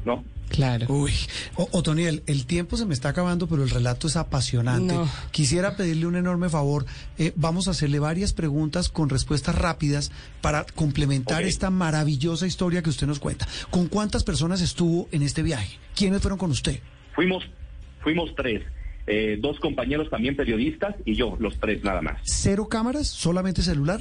¿no? 0.04 0.24
Claro. 0.48 0.86
Uy, 0.88 1.12
O- 1.54 1.68
Otoniel, 1.70 2.24
el 2.26 2.44
tiempo 2.44 2.76
se 2.76 2.84
me 2.84 2.92
está 2.92 3.10
acabando, 3.10 3.46
pero 3.46 3.62
el 3.62 3.70
relato 3.70 4.08
es 4.08 4.16
apasionante. 4.16 4.92
No. 4.94 5.08
Quisiera 5.30 5.76
pedirle 5.76 6.06
un 6.06 6.16
enorme 6.16 6.48
favor. 6.48 6.86
Eh, 7.18 7.32
vamos 7.36 7.68
a 7.68 7.70
hacerle 7.70 8.00
varias 8.00 8.32
preguntas 8.32 8.88
con 8.88 9.08
respuestas 9.10 9.54
rápidas 9.54 10.10
para 10.40 10.64
complementar 10.74 11.44
esta 11.44 11.70
maravillosa 11.70 12.48
historia 12.48 12.82
que 12.82 12.90
usted 12.90 13.06
nos 13.06 13.20
cuenta. 13.20 13.46
¿Con 13.70 13.86
cuántas 13.86 14.24
personas 14.24 14.60
estuvo 14.60 15.08
en 15.12 15.22
este 15.22 15.44
viaje? 15.44 15.78
¿Quiénes 15.94 16.20
fueron 16.20 16.38
con 16.38 16.50
usted? 16.50 16.80
Fuimos, 17.14 17.44
fuimos 18.02 18.34
tres, 18.34 18.62
eh, 19.06 19.38
dos 19.40 19.60
compañeros 19.60 20.10
también 20.10 20.34
periodistas 20.34 20.96
y 21.04 21.14
yo, 21.14 21.36
los 21.38 21.60
tres 21.60 21.84
nada 21.84 22.02
más. 22.02 22.20
¿Cero 22.24 22.66
cámaras? 22.68 23.06
¿Solamente 23.06 23.62
celular? 23.62 24.00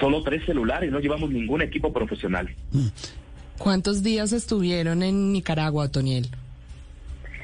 Solo 0.00 0.22
tres 0.24 0.44
celulares, 0.44 0.90
no 0.90 0.98
llevamos 1.00 1.30
ningún 1.30 1.62
equipo 1.62 1.92
profesional. 1.92 2.54
¿Cuántos 3.58 4.02
días 4.02 4.32
estuvieron 4.32 5.02
en 5.02 5.32
Nicaragua, 5.32 5.84
Otoniel? 5.84 6.28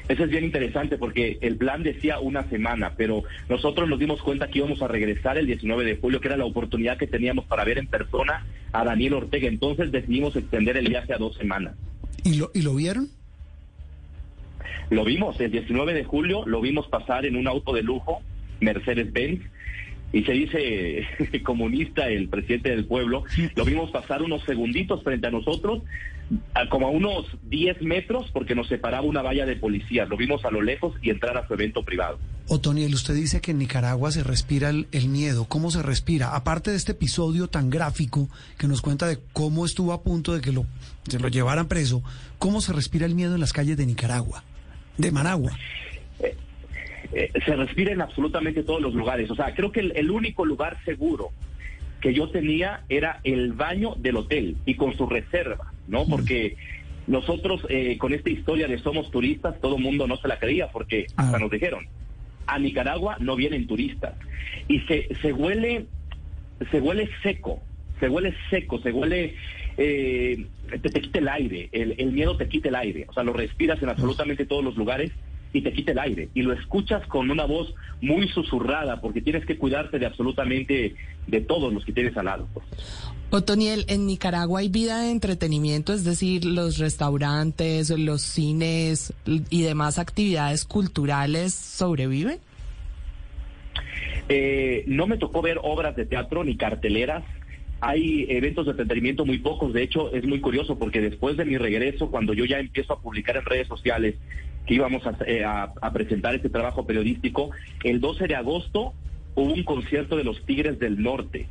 Eso 0.07 0.25
es 0.25 0.29
bien 0.29 0.43
interesante 0.43 0.97
porque 0.97 1.37
el 1.41 1.55
plan 1.55 1.81
decía 1.81 2.19
una 2.19 2.47
semana, 2.49 2.93
pero 2.97 3.23
nosotros 3.47 3.87
nos 3.87 3.99
dimos 3.99 4.21
cuenta 4.21 4.47
que 4.47 4.59
íbamos 4.59 4.81
a 4.81 4.87
regresar 4.87 5.37
el 5.37 5.47
19 5.47 5.85
de 5.85 5.95
julio, 5.95 6.19
que 6.19 6.27
era 6.27 6.37
la 6.37 6.45
oportunidad 6.45 6.97
que 6.97 7.07
teníamos 7.07 7.45
para 7.45 7.63
ver 7.63 7.77
en 7.77 7.87
persona 7.87 8.45
a 8.73 8.83
Daniel 8.83 9.13
Ortega. 9.13 9.47
Entonces 9.47 9.91
decidimos 9.91 10.35
extender 10.35 10.75
el 10.75 10.89
viaje 10.89 11.13
a 11.13 11.17
dos 11.17 11.35
semanas. 11.37 11.75
¿Y 12.23 12.35
lo, 12.35 12.51
y 12.53 12.61
lo 12.61 12.75
vieron? 12.75 13.09
Lo 14.89 15.05
vimos 15.05 15.39
el 15.39 15.51
19 15.51 15.93
de 15.93 16.03
julio, 16.03 16.45
lo 16.45 16.59
vimos 16.59 16.87
pasar 16.87 17.25
en 17.25 17.37
un 17.37 17.47
auto 17.47 17.73
de 17.73 17.81
lujo, 17.81 18.21
Mercedes-Benz, 18.59 19.41
y 20.13 20.23
se 20.23 20.31
dice 20.31 21.41
comunista 21.43 22.07
el 22.07 22.29
presidente 22.29 22.69
del 22.69 22.85
pueblo, 22.85 23.23
lo 23.55 23.65
vimos 23.65 23.91
pasar 23.91 24.21
unos 24.21 24.43
segunditos 24.43 25.03
frente 25.03 25.27
a 25.27 25.31
nosotros, 25.31 25.81
a 26.53 26.69
como 26.69 26.87
a 26.87 26.91
unos 26.91 27.25
10 27.49 27.81
metros, 27.81 28.29
porque 28.31 28.55
nos 28.55 28.67
separaba 28.67 29.05
una 29.05 29.21
valla 29.21 29.45
de 29.45 29.57
policía, 29.57 30.05
lo 30.05 30.15
vimos 30.15 30.45
a 30.45 30.51
lo 30.51 30.61
lejos 30.61 30.93
y 31.01 31.09
entrar 31.09 31.37
a 31.37 31.45
su 31.47 31.53
evento 31.53 31.83
privado. 31.83 32.19
Otoniel, 32.47 32.93
usted 32.93 33.15
dice 33.15 33.41
que 33.41 33.51
en 33.51 33.57
Nicaragua 33.57 34.11
se 34.11 34.23
respira 34.23 34.69
el, 34.69 34.87
el 34.91 35.09
miedo. 35.09 35.45
¿Cómo 35.45 35.71
se 35.71 35.81
respira? 35.81 36.35
Aparte 36.35 36.71
de 36.71 36.77
este 36.77 36.91
episodio 36.91 37.47
tan 37.47 37.69
gráfico 37.69 38.29
que 38.57 38.67
nos 38.67 38.81
cuenta 38.81 39.07
de 39.07 39.19
cómo 39.33 39.65
estuvo 39.65 39.93
a 39.93 40.03
punto 40.03 40.33
de 40.33 40.41
que 40.41 40.51
lo, 40.51 40.65
se 41.07 41.19
lo 41.19 41.27
llevaran 41.27 41.67
preso, 41.67 42.03
¿cómo 42.37 42.61
se 42.61 42.71
respira 42.71 43.05
el 43.05 43.15
miedo 43.15 43.33
en 43.33 43.41
las 43.41 43.53
calles 43.53 43.77
de 43.77 43.85
Nicaragua? 43.85 44.43
de 44.97 45.11
Managua. 45.11 45.51
Eh, 46.19 46.35
se 47.45 47.55
respira 47.55 47.91
en 47.91 48.01
absolutamente 48.01 48.63
todos 48.63 48.81
los 48.81 48.93
lugares. 48.93 49.29
O 49.29 49.35
sea, 49.35 49.53
creo 49.53 49.71
que 49.71 49.81
el, 49.81 49.93
el 49.95 50.11
único 50.11 50.45
lugar 50.45 50.77
seguro 50.85 51.29
que 52.01 52.13
yo 52.13 52.29
tenía 52.29 52.81
era 52.89 53.19
el 53.23 53.53
baño 53.53 53.95
del 53.97 54.17
hotel 54.17 54.57
y 54.65 54.75
con 54.75 54.95
su 54.97 55.07
reserva, 55.07 55.71
¿no? 55.87 56.05
Porque 56.05 56.57
nosotros 57.07 57.65
eh, 57.69 57.97
con 57.97 58.13
esta 58.13 58.29
historia 58.29 58.67
de 58.67 58.77
somos 58.79 59.09
turistas, 59.11 59.59
todo 59.61 59.77
el 59.77 59.83
mundo 59.83 60.07
no 60.07 60.17
se 60.17 60.27
la 60.27 60.39
creía 60.39 60.67
porque 60.69 61.07
hasta 61.15 61.37
Ah. 61.37 61.39
nos 61.39 61.51
dijeron, 61.51 61.87
a 62.45 62.59
Nicaragua 62.59 63.17
no 63.19 63.35
vienen 63.35 63.67
turistas. 63.67 64.15
Y 64.67 64.79
se, 64.81 65.07
se 65.21 65.31
huele, 65.31 65.85
se 66.71 66.81
huele 66.81 67.09
seco, 67.21 67.61
se 67.99 68.09
huele 68.09 68.33
seco, 68.49 68.79
se 68.81 68.91
huele, 68.91 69.35
eh, 69.77 70.45
te, 70.69 70.89
te 70.89 71.01
quita 71.01 71.19
el 71.19 71.27
aire, 71.29 71.69
el, 71.71 71.95
el 71.97 72.11
miedo 72.11 72.35
te 72.37 72.47
quita 72.49 72.69
el 72.69 72.75
aire, 72.75 73.05
o 73.07 73.13
sea, 73.13 73.23
lo 73.23 73.33
respiras 73.33 73.81
en 73.81 73.89
absolutamente 73.89 74.45
todos 74.45 74.63
los 74.63 74.75
lugares 74.75 75.11
y 75.53 75.61
te 75.61 75.71
quita 75.71 75.91
el 75.91 75.99
aire. 75.99 76.29
Y 76.33 76.41
lo 76.41 76.51
escuchas 76.53 77.05
con 77.07 77.29
una 77.29 77.45
voz 77.45 77.73
muy 78.01 78.27
susurrada 78.27 78.99
porque 78.99 79.21
tienes 79.21 79.45
que 79.45 79.57
cuidarte 79.57 79.99
de 79.99 80.07
absolutamente 80.07 80.95
de 81.27 81.41
todos 81.41 81.71
los 81.71 81.85
que 81.85 81.93
tienes 81.93 82.17
al 82.17 82.25
lado. 82.25 82.47
pues. 82.53 82.65
Otoniel, 83.29 83.85
en 83.87 84.05
Nicaragua 84.05 84.59
hay 84.59 84.69
vida 84.69 85.01
de 85.01 85.11
entretenimiento, 85.11 85.93
es 85.93 86.03
decir, 86.03 86.45
los 86.45 86.77
restaurantes, 86.77 87.89
los 87.89 88.21
cines 88.21 89.13
y 89.25 89.61
demás 89.63 89.97
actividades 89.97 90.65
culturales 90.65 91.53
sobreviven. 91.53 92.39
Eh, 94.29 94.83
no 94.87 95.07
me 95.07 95.17
tocó 95.17 95.41
ver 95.41 95.59
obras 95.63 95.95
de 95.95 96.05
teatro 96.05 96.43
ni 96.43 96.57
carteleras. 96.57 97.23
Hay 97.81 98.25
eventos 98.29 98.65
de 98.65 98.71
entretenimiento 98.71 99.25
muy 99.25 99.39
pocos. 99.39 99.73
De 99.73 99.83
hecho, 99.83 100.13
es 100.13 100.25
muy 100.25 100.39
curioso 100.39 100.77
porque 100.77 101.01
después 101.01 101.35
de 101.35 101.45
mi 101.45 101.57
regreso, 101.57 102.09
cuando 102.09 102.33
yo 102.33 102.45
ya 102.45 102.59
empiezo 102.59 102.93
a 102.93 103.01
publicar 103.01 103.35
en 103.35 103.45
redes 103.45 103.67
sociales 103.67 104.15
que 104.65 104.73
íbamos 104.75 105.05
a, 105.05 105.15
eh, 105.25 105.43
a- 105.43 105.73
presentar 105.93 106.35
este 106.35 106.49
trabajo 106.49 106.85
periodístico, 106.85 107.51
el 107.83 107.99
12 107.99 108.27
de 108.27 108.35
agosto 108.35 108.93
hubo 109.35 109.53
un 109.53 109.63
concierto 109.63 110.15
de 110.15 110.23
los 110.23 110.43
Tigres 110.45 110.79
del 110.79 111.01
Norte. 111.01 111.47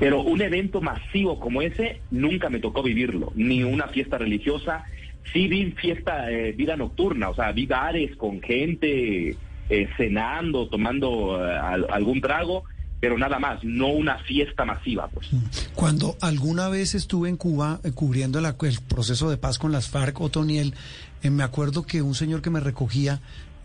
Pero 0.00 0.22
un 0.22 0.40
evento 0.42 0.80
masivo 0.80 1.38
como 1.38 1.62
ese 1.62 2.00
nunca 2.10 2.50
me 2.50 2.58
tocó 2.58 2.82
vivirlo, 2.82 3.32
ni 3.36 3.62
una 3.62 3.86
fiesta 3.88 4.18
religiosa. 4.18 4.84
Sí 5.32 5.46
vi 5.46 5.70
fiesta, 5.72 6.30
eh, 6.30 6.52
vida 6.52 6.76
nocturna, 6.76 7.28
o 7.30 7.34
sea, 7.34 7.52
vi 7.52 7.66
bares 7.66 8.14
con 8.16 8.42
gente 8.42 9.36
eh, 9.70 9.88
cenando, 9.96 10.68
tomando 10.68 11.42
eh, 11.48 11.52
al- 11.56 11.86
algún 11.90 12.20
trago, 12.20 12.64
pero 13.00 13.16
nada 13.16 13.38
más, 13.38 13.62
no 13.64 13.88
una 13.88 14.18
fiesta 14.18 14.64
masiva, 14.64 15.08
pues. 15.08 15.30
Cuando 15.74 16.16
alguna 16.20 16.68
vez 16.68 16.94
estuve 16.94 17.28
en 17.28 17.36
Cuba 17.36 17.80
cubriendo 17.94 18.38
el 18.38 18.46
proceso 18.88 19.30
de 19.30 19.36
paz 19.38 19.58
con 19.58 19.72
las 19.72 19.88
FARC, 19.88 20.20
Otoniel, 20.20 20.74
eh, 21.24 21.30
me 21.30 21.42
acuerdo 21.42 21.84
que 21.84 22.02
un 22.02 22.14
señor 22.14 22.42
que 22.42 22.50
me 22.50 22.60
recogía 22.60 23.20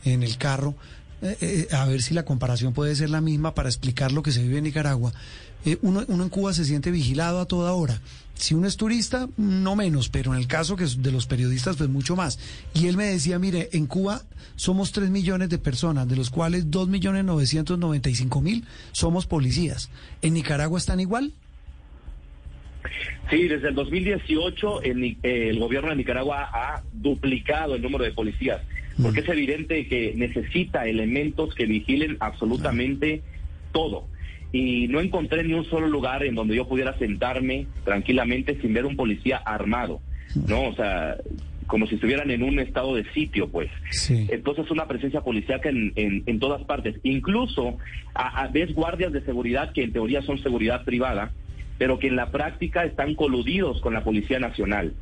en 0.06 0.24
el 0.24 0.38
carro, 0.38 0.76
eh, 1.22 1.38
eh, 1.41 1.76
a 1.76 1.86
ver 1.86 2.02
si 2.02 2.13
la 2.13 2.24
comparación 2.24 2.74
puede 2.74 2.95
ser 2.95 3.10
la 3.10 3.19
misma 3.19 3.54
para 3.54 3.69
explicar 3.69 4.13
lo 4.13 4.24
que 4.24 4.32
se 4.32 4.41
vive 4.41 4.60
en 4.60 4.63
Nicaragua, 4.63 5.13
uno, 5.82 6.06
uno 6.08 6.24
en 6.24 6.30
Cuba 6.30 6.54
se 6.54 6.63
siente 6.63 6.89
vigilado 6.89 7.41
a 7.41 7.45
toda 7.45 7.74
hora. 7.74 8.00
Si 8.34 8.56
uno 8.56 8.65
es 8.65 8.78
turista, 8.78 9.28
no 9.36 9.76
menos, 9.76 10.08
pero 10.08 10.34
en 10.34 10.39
el 10.39 10.48
caso 10.48 10.78
que 10.78 10.86
de 10.86 11.12
los 11.12 11.28
periodistas, 11.28 11.76
pues 11.76 11.89
mucho 11.89 12.15
más. 12.15 12.39
Y 12.74 12.88
él 12.88 12.95
me 12.95 13.08
decía, 13.08 13.38
mire, 13.38 13.67
en 13.74 13.86
Cuba 13.86 14.24
somos 14.56 14.93
3 14.93 15.10
millones 15.10 15.50
de 15.50 15.58
personas, 15.58 16.08
de 16.08 16.15
los 16.15 16.30
cuales 16.30 16.72
2 16.72 16.88
millones 16.88 17.26
995 17.26 18.39
mil 18.39 18.65
somos 18.93 19.26
policías. 19.26 19.89
¿En 20.22 20.34
Nicaragua 20.34 20.80
están 20.80 21.02
igual? 21.02 21.34
Sí, 23.30 23.47
desde 23.47 23.69
el 23.69 23.75
2018 23.75 24.84
el, 24.84 25.17
el 25.23 25.60
gobierno 25.60 25.89
de 25.89 25.95
Nicaragua 25.95 26.49
ha 26.52 26.84
duplicado 26.93 27.75
el 27.75 27.82
número 27.82 28.04
de 28.04 28.12
policías, 28.12 28.62
porque 29.02 29.21
es 29.21 29.30
evidente 29.30 29.88
que 29.88 30.13
necesita 30.15 30.88
elementos 30.88 31.54
que 31.56 31.65
vigilen 31.65 32.17
absolutamente 32.19 33.21
todo. 33.71 34.08
Y 34.52 34.88
no 34.88 34.99
encontré 34.99 35.43
ni 35.43 35.54
un 35.54 35.65
solo 35.65 35.88
lugar 35.88 36.23
en 36.23 36.34
donde 36.34 36.56
yo 36.56 36.67
pudiera 36.67 36.97
sentarme 36.97 37.67
tranquilamente 37.86 38.60
sin 38.62 38.73
ver 38.73 38.86
un 38.86 38.95
policía 38.95 39.38
armado, 39.38 40.02
¿no? 40.47 40.69
O 40.69 40.73
sea, 40.73 41.17
como 41.69 41.86
si 41.86 41.95
estuvieran 41.95 42.32
en 42.32 42.41
un 42.41 42.60
estado 42.60 42.95
de 42.95 43.06
sitio, 43.13 43.47
pues. 43.47 43.69
Sí. 43.91 44.28
Entonces 44.32 44.71
una 44.71 44.88
presencia 44.88 45.21
policíaca 45.21 45.69
en, 45.69 45.93
en, 45.95 46.23
en 46.25 46.39
todas 46.39 46.63
partes. 46.63 46.95
Incluso 47.04 47.78
a, 48.15 48.41
a 48.41 48.47
ves 48.47 48.73
guardias 48.73 49.13
de 49.13 49.21
seguridad 49.21 49.71
que 49.71 49.84
en 49.84 49.93
teoría 49.93 50.23
son 50.23 50.41
seguridad 50.41 50.84
privada, 50.84 51.32
pero 51.80 51.98
que 51.98 52.08
en 52.08 52.15
la 52.15 52.30
práctica 52.30 52.86
están 52.86 53.15
coludidos 53.15 53.82
con 53.82 53.96
la 53.96 54.04
Policía 54.04 54.38
Nacional. 54.39 54.94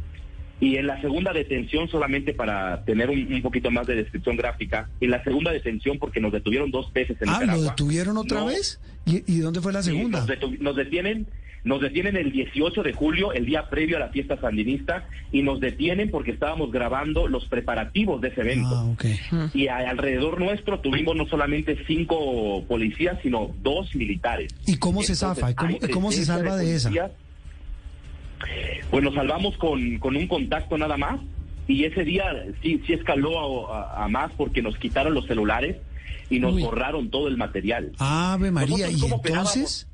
Y 0.59 0.77
en 0.77 0.87
la 0.87 0.99
segunda 1.01 1.33
detención, 1.33 1.87
solamente 1.89 2.33
para 2.33 2.83
tener 2.85 3.09
un, 3.11 3.31
un 3.31 3.41
poquito 3.43 3.69
más 3.69 3.85
de 3.85 3.95
descripción 3.95 4.37
gráfica, 4.37 4.89
en 5.01 5.11
la 5.11 5.23
segunda 5.23 5.51
detención, 5.51 5.99
porque 5.99 6.19
nos 6.21 6.31
detuvieron 6.31 6.71
dos 6.71 6.91
veces 6.93 7.15
en 7.21 7.27
Ah, 7.29 7.33
¿lo 7.33 7.39
Nicaragua. 7.41 7.69
detuvieron 7.71 8.17
otra 8.17 8.39
No, 8.39 8.45
vez? 8.47 8.79
¿Y, 9.05 9.23
y 9.31 9.39
dónde 9.39 9.59
fue 9.61 9.71
la 9.73 9.83
segunda? 9.83 10.25
nos, 10.25 10.59
nos 10.59 10.75
detienen, 10.75 11.27
nos 11.67 11.81
detienen 11.81 12.15
el 12.15 12.31
18 12.31 12.81
de 12.81 12.93
julio, 12.93 13.33
el 13.33 13.45
día 13.45 13.69
previo 13.69 13.97
a 13.97 13.99
la 13.99 14.09
fiesta 14.09 14.39
sandinista, 14.39 15.07
y 15.31 15.41
nos 15.43 15.59
detienen 15.59 16.09
porque 16.09 16.31
estábamos 16.31 16.71
grabando 16.71 17.27
los 17.27 17.45
preparativos 17.45 18.21
de 18.21 18.29
ese 18.29 18.41
evento. 18.41 18.69
Ah, 18.73 18.85
ok. 18.85 19.05
Y 19.53 19.67
a- 19.67 19.77
alrededor 19.89 20.39
nuestro 20.39 20.79
tuvimos 20.79 21.15
no 21.15 21.27
solamente 21.27 21.77
cinco 21.85 22.63
policías, 22.67 23.17
sino 23.21 23.51
dos 23.61 23.93
militares. 23.95 24.53
¿Y 24.65 24.77
cómo 24.77 25.03
se 25.03 25.15
zafa? 25.15 25.51
¿Y 25.51 25.53
cómo- 25.91 26.11
se 26.11 26.25
salva 26.25 26.55
de 26.55 26.73
esa? 26.75 26.89
policías. 26.89 27.11
Pues 28.89 29.03
nos 29.03 29.13
salvamos 29.15 29.57
con, 29.57 29.97
con 29.99 30.15
un 30.15 30.27
contacto 30.27 30.77
nada 30.77 30.97
más. 30.97 31.19
Y 31.67 31.83
ese 31.83 32.05
día 32.05 32.23
sí, 32.61 32.81
sí 32.87 32.93
escaló 32.93 33.67
a, 33.73 33.77
a- 33.99 34.05
a 34.05 34.07
más 34.07 34.31
porque 34.37 34.61
nos 34.61 34.77
quitaron 34.77 35.13
los 35.13 35.25
celulares 35.27 35.75
y 36.29 36.39
nos 36.39 36.53
Uy. 36.55 36.63
borraron 36.63 37.09
todo 37.09 37.27
el 37.27 37.35
material. 37.35 37.91
Ave 37.99 38.51
María, 38.51 38.89
¿y 38.89 38.99
¿cómo 38.99 39.21
entonces? 39.23 39.87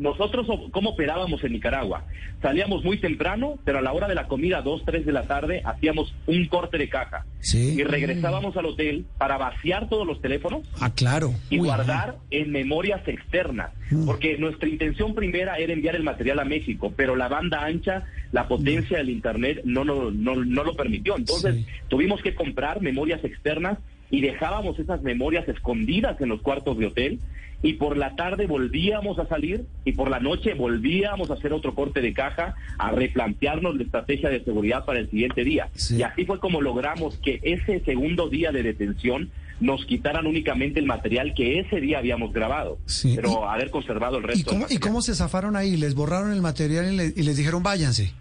Nosotros, 0.00 0.46
¿cómo 0.70 0.90
operábamos 0.90 1.44
en 1.44 1.52
Nicaragua? 1.52 2.04
Salíamos 2.40 2.82
muy 2.82 2.98
temprano, 2.98 3.58
pero 3.64 3.78
a 3.78 3.82
la 3.82 3.92
hora 3.92 4.08
de 4.08 4.14
la 4.14 4.26
comida, 4.28 4.62
dos, 4.62 4.82
tres 4.86 5.04
de 5.04 5.12
la 5.12 5.24
tarde, 5.24 5.60
hacíamos 5.64 6.14
un 6.26 6.46
corte 6.46 6.78
de 6.78 6.88
caja. 6.88 7.26
Sí. 7.40 7.74
Y 7.78 7.84
regresábamos 7.84 8.56
al 8.56 8.64
hotel 8.66 9.04
para 9.18 9.36
vaciar 9.36 9.90
todos 9.90 10.06
los 10.06 10.22
teléfonos 10.22 10.62
Ah, 10.80 10.90
claro. 10.94 11.34
y 11.50 11.60
Uy, 11.60 11.66
guardar 11.66 12.16
en 12.30 12.50
memorias 12.50 13.06
externas, 13.06 13.72
Mm. 13.90 14.06
porque 14.06 14.38
nuestra 14.38 14.68
intención 14.70 15.14
primera 15.14 15.56
era 15.58 15.72
enviar 15.74 15.94
el 15.96 16.02
material 16.02 16.38
a 16.38 16.44
México, 16.44 16.92
pero 16.96 17.14
la 17.14 17.28
banda 17.28 17.62
ancha, 17.64 18.04
la 18.32 18.48
potencia 18.48 18.96
del 18.98 19.10
Internet 19.10 19.60
no, 19.64 19.84
no, 19.84 20.10
no, 20.10 20.36
no 20.36 20.64
lo 20.64 20.76
permitió. 20.76 21.16
Entonces 21.16 21.56
Sí. 21.56 21.66
tuvimos 21.88 22.22
que 22.22 22.34
comprar 22.34 22.80
memorias 22.80 23.22
externas 23.22 23.78
y 24.10 24.22
dejábamos 24.22 24.78
esas 24.78 25.02
memorias 25.02 25.46
escondidas 25.48 26.20
en 26.22 26.30
los 26.30 26.40
cuartos 26.40 26.78
de 26.78 26.86
hotel 26.86 27.18
y 27.62 27.74
por 27.74 27.96
la 27.98 28.16
tarde 28.16 28.46
volvíamos 28.46 29.18
a 29.18 29.26
salir 29.26 29.64
y 29.84 29.92
por 29.92 30.08
la 30.10 30.18
noche 30.20 30.54
volvíamos 30.54 31.30
a 31.30 31.34
hacer 31.34 31.52
otro 31.52 31.74
corte 31.74 32.00
de 32.00 32.12
caja, 32.14 32.54
a 32.78 32.90
replantearnos 32.90 33.76
la 33.76 33.82
estrategia 33.82 34.30
de 34.30 34.42
seguridad 34.44 34.84
para 34.86 34.98
el 35.00 35.10
siguiente 35.10 35.44
día. 35.44 35.68
Sí. 35.74 35.96
Y 35.96 36.02
así 36.02 36.24
fue 36.24 36.38
como 36.40 36.60
logramos 36.62 37.18
que 37.18 37.38
ese 37.42 37.80
segundo 37.84 38.28
día 38.30 38.50
de 38.50 38.62
detención 38.62 39.30
nos 39.60 39.84
quitaran 39.84 40.26
únicamente 40.26 40.80
el 40.80 40.86
material 40.86 41.34
que 41.34 41.58
ese 41.60 41.82
día 41.82 41.98
habíamos 41.98 42.32
grabado, 42.32 42.78
Sí. 42.86 43.12
pero 43.14 43.46
haber 43.46 43.70
conservado 43.70 44.16
el 44.16 44.22
resto. 44.22 44.40
¿Y 44.40 44.44
cómo, 44.44 44.60
del 44.60 44.72
¿Y 44.72 44.74
material. 44.76 44.80
cómo 44.88 45.02
se 45.02 45.14
zafaron 45.14 45.54
ahí? 45.54 45.76
¿Les 45.76 45.94
borraron 45.94 46.32
el 46.32 46.40
material 46.40 46.90
y, 46.92 46.96
le- 46.96 47.12
y 47.14 47.22
les 47.22 47.36
dijeron 47.36 47.62
váyanse? 47.62 48.14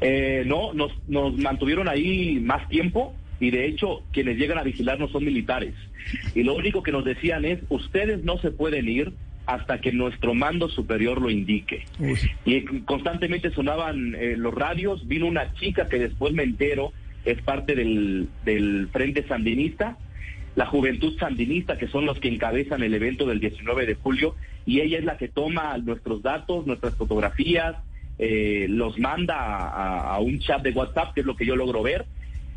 Eh, 0.00 0.42
no, 0.46 0.72
nos, 0.72 0.92
nos 1.08 1.36
mantuvieron 1.38 1.88
ahí 1.88 2.38
más 2.40 2.68
tiempo 2.68 3.14
y 3.42 3.50
de 3.50 3.66
hecho 3.66 4.04
quienes 4.12 4.38
llegan 4.38 4.58
a 4.58 4.62
vigilarnos 4.62 5.10
son 5.10 5.24
militares. 5.24 5.74
Y 6.34 6.44
lo 6.44 6.54
único 6.54 6.82
que 6.82 6.92
nos 6.92 7.04
decían 7.04 7.44
es, 7.44 7.58
ustedes 7.68 8.22
no 8.24 8.38
se 8.38 8.52
pueden 8.52 8.88
ir 8.88 9.12
hasta 9.46 9.80
que 9.80 9.90
nuestro 9.92 10.32
mando 10.34 10.68
superior 10.68 11.20
lo 11.20 11.28
indique. 11.28 11.84
Uy. 11.98 12.16
Y 12.44 12.62
constantemente 12.84 13.50
sonaban 13.50 14.14
eh, 14.14 14.36
los 14.36 14.54
radios, 14.54 15.06
vino 15.08 15.26
una 15.26 15.52
chica 15.54 15.88
que 15.88 15.98
después 15.98 16.32
me 16.32 16.44
entero 16.44 16.92
es 17.24 17.42
parte 17.42 17.74
del, 17.74 18.28
del 18.44 18.88
Frente 18.92 19.26
Sandinista, 19.26 19.98
la 20.54 20.66
Juventud 20.66 21.16
Sandinista, 21.18 21.78
que 21.78 21.88
son 21.88 22.06
los 22.06 22.20
que 22.20 22.28
encabezan 22.28 22.82
el 22.84 22.94
evento 22.94 23.26
del 23.26 23.40
19 23.40 23.86
de 23.86 23.94
julio, 23.96 24.36
y 24.66 24.80
ella 24.80 24.98
es 24.98 25.04
la 25.04 25.16
que 25.16 25.26
toma 25.28 25.76
nuestros 25.78 26.22
datos, 26.22 26.66
nuestras 26.66 26.94
fotografías, 26.94 27.74
eh, 28.18 28.66
los 28.68 28.98
manda 28.98 29.34
a, 29.36 29.68
a- 29.68 30.14
a 30.14 30.18
un 30.20 30.38
chat 30.38 30.62
de 30.62 30.70
WhatsApp, 30.70 31.14
que 31.14 31.20
es 31.22 31.26
lo 31.26 31.34
que 31.36 31.46
yo 31.46 31.56
logro 31.56 31.82
ver, 31.82 32.06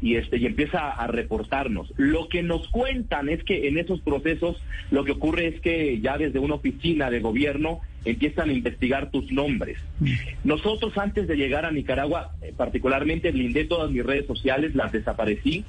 y 0.05 0.17
este 0.17 0.37
y 0.37 0.45
empieza 0.45 0.91
a 0.91 1.07
reportarnos. 1.07 1.91
Lo 1.97 2.29
que 2.29 2.43
nos 2.43 2.67
cuentan 2.69 3.27
es 3.27 3.43
que 3.43 3.67
en 3.67 3.79
esos 3.79 4.01
procesos 4.01 4.55
lo 4.91 5.03
que 5.03 5.13
ocurre 5.13 5.47
es 5.47 5.59
que 5.61 5.99
ya 5.99 6.15
desde 6.19 6.37
una 6.37 6.53
oficina 6.53 7.09
de 7.09 7.21
gobierno 7.21 7.79
empiezan 8.05 8.51
a 8.51 8.53
investigar 8.53 9.09
tus 9.09 9.31
nombres. 9.31 9.79
Nosotros 10.43 10.95
antes 10.99 11.27
de 11.27 11.35
llegar 11.37 11.65
a 11.65 11.71
Nicaragua, 11.71 12.33
eh, 12.43 12.53
particularmente 12.55 13.31
blindé 13.31 13.65
todas 13.65 13.89
mis 13.89 14.05
redes 14.05 14.27
sociales, 14.27 14.75
las 14.75 14.91
desaparecí 14.91 15.65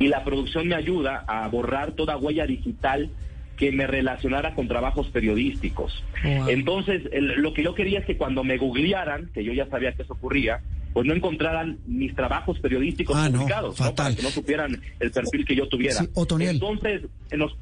y 0.00 0.08
la 0.08 0.24
producción 0.24 0.66
me 0.66 0.74
ayuda 0.74 1.24
a 1.28 1.46
borrar 1.46 1.92
toda 1.92 2.16
huella 2.16 2.44
digital 2.44 3.10
que 3.56 3.70
me 3.70 3.86
relacionara 3.86 4.54
con 4.54 4.66
trabajos 4.66 5.06
periodísticos. 5.10 6.02
Wow. 6.24 6.48
Entonces, 6.48 7.02
el- 7.12 7.40
lo 7.40 7.54
que 7.54 7.62
yo 7.62 7.74
quería 7.76 8.00
es 8.00 8.04
que 8.04 8.16
cuando 8.16 8.42
me 8.42 8.58
googlearan, 8.58 9.30
que 9.32 9.44
yo 9.44 9.52
ya 9.52 9.66
sabía 9.66 9.92
que 9.92 10.02
eso 10.02 10.12
ocurría, 10.14 10.60
pues 10.96 11.06
no 11.06 11.12
encontraran 11.12 11.76
mis 11.86 12.14
trabajos 12.14 12.58
periodísticos 12.58 13.14
Ah, 13.14 13.28
no, 13.28 13.40
publicados, 13.40 13.78
¿no? 13.78 13.84
fatal. 13.84 13.94
para 13.96 14.16
que 14.16 14.22
no 14.22 14.30
supieran 14.30 14.80
el 14.98 15.10
perfil 15.10 15.44
que 15.44 15.54
yo 15.54 15.68
tuviera. 15.68 15.94
Sí, 15.96 16.08
Otoniel. 16.14 16.54
Entonces, 16.54 17.02
en 17.30 17.38
los 17.40 17.54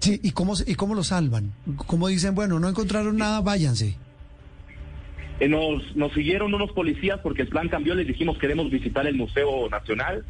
Sí, 0.00 0.18
¿y 0.20 0.32
cómo, 0.32 0.54
¿y 0.66 0.74
cómo 0.74 0.96
lo 0.96 1.04
salvan? 1.04 1.52
¿Cómo 1.86 2.08
dicen, 2.08 2.34
bueno, 2.34 2.58
no 2.58 2.68
encontraron 2.68 3.16
nada, 3.16 3.40
váyanse? 3.40 3.94
Eh, 5.38 5.48
Nos, 5.48 5.94
nos 5.94 6.12
siguieron 6.12 6.54
unos 6.54 6.72
policías 6.72 7.20
porque 7.22 7.42
el 7.42 7.48
plan 7.48 7.68
cambió, 7.68 7.94
les 7.94 8.08
dijimos 8.08 8.36
queremos 8.36 8.68
visitar 8.68 9.06
el 9.06 9.14
Museo 9.14 9.68
Nacional 9.70 10.24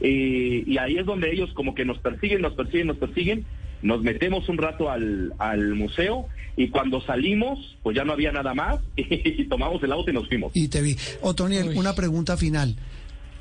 eh, 0.00 0.62
y 0.64 0.78
ahí 0.78 0.96
es 0.96 1.06
donde 1.06 1.32
ellos 1.32 1.50
como 1.54 1.74
que 1.74 1.84
nos 1.84 1.98
persiguen, 1.98 2.40
nos 2.40 2.54
persiguen, 2.54 2.86
nos 2.86 2.98
persiguen, 2.98 3.44
nos 3.82 4.02
metemos 4.02 4.48
un 4.48 4.58
rato 4.58 4.90
al, 4.90 5.32
al 5.38 5.74
museo 5.74 6.26
y 6.56 6.68
cuando 6.68 7.00
salimos 7.00 7.78
pues 7.82 7.96
ya 7.96 8.04
no 8.04 8.12
había 8.12 8.32
nada 8.32 8.54
más 8.54 8.80
y 8.96 9.44
tomamos 9.44 9.82
el 9.82 9.92
auto 9.92 10.10
y 10.10 10.14
nos 10.14 10.28
fuimos. 10.28 10.52
Y 10.54 10.68
te 10.68 10.82
vi. 10.82 10.96
Otoniel, 11.22 11.68
Uy. 11.70 11.78
una 11.78 11.94
pregunta 11.94 12.36
final. 12.36 12.76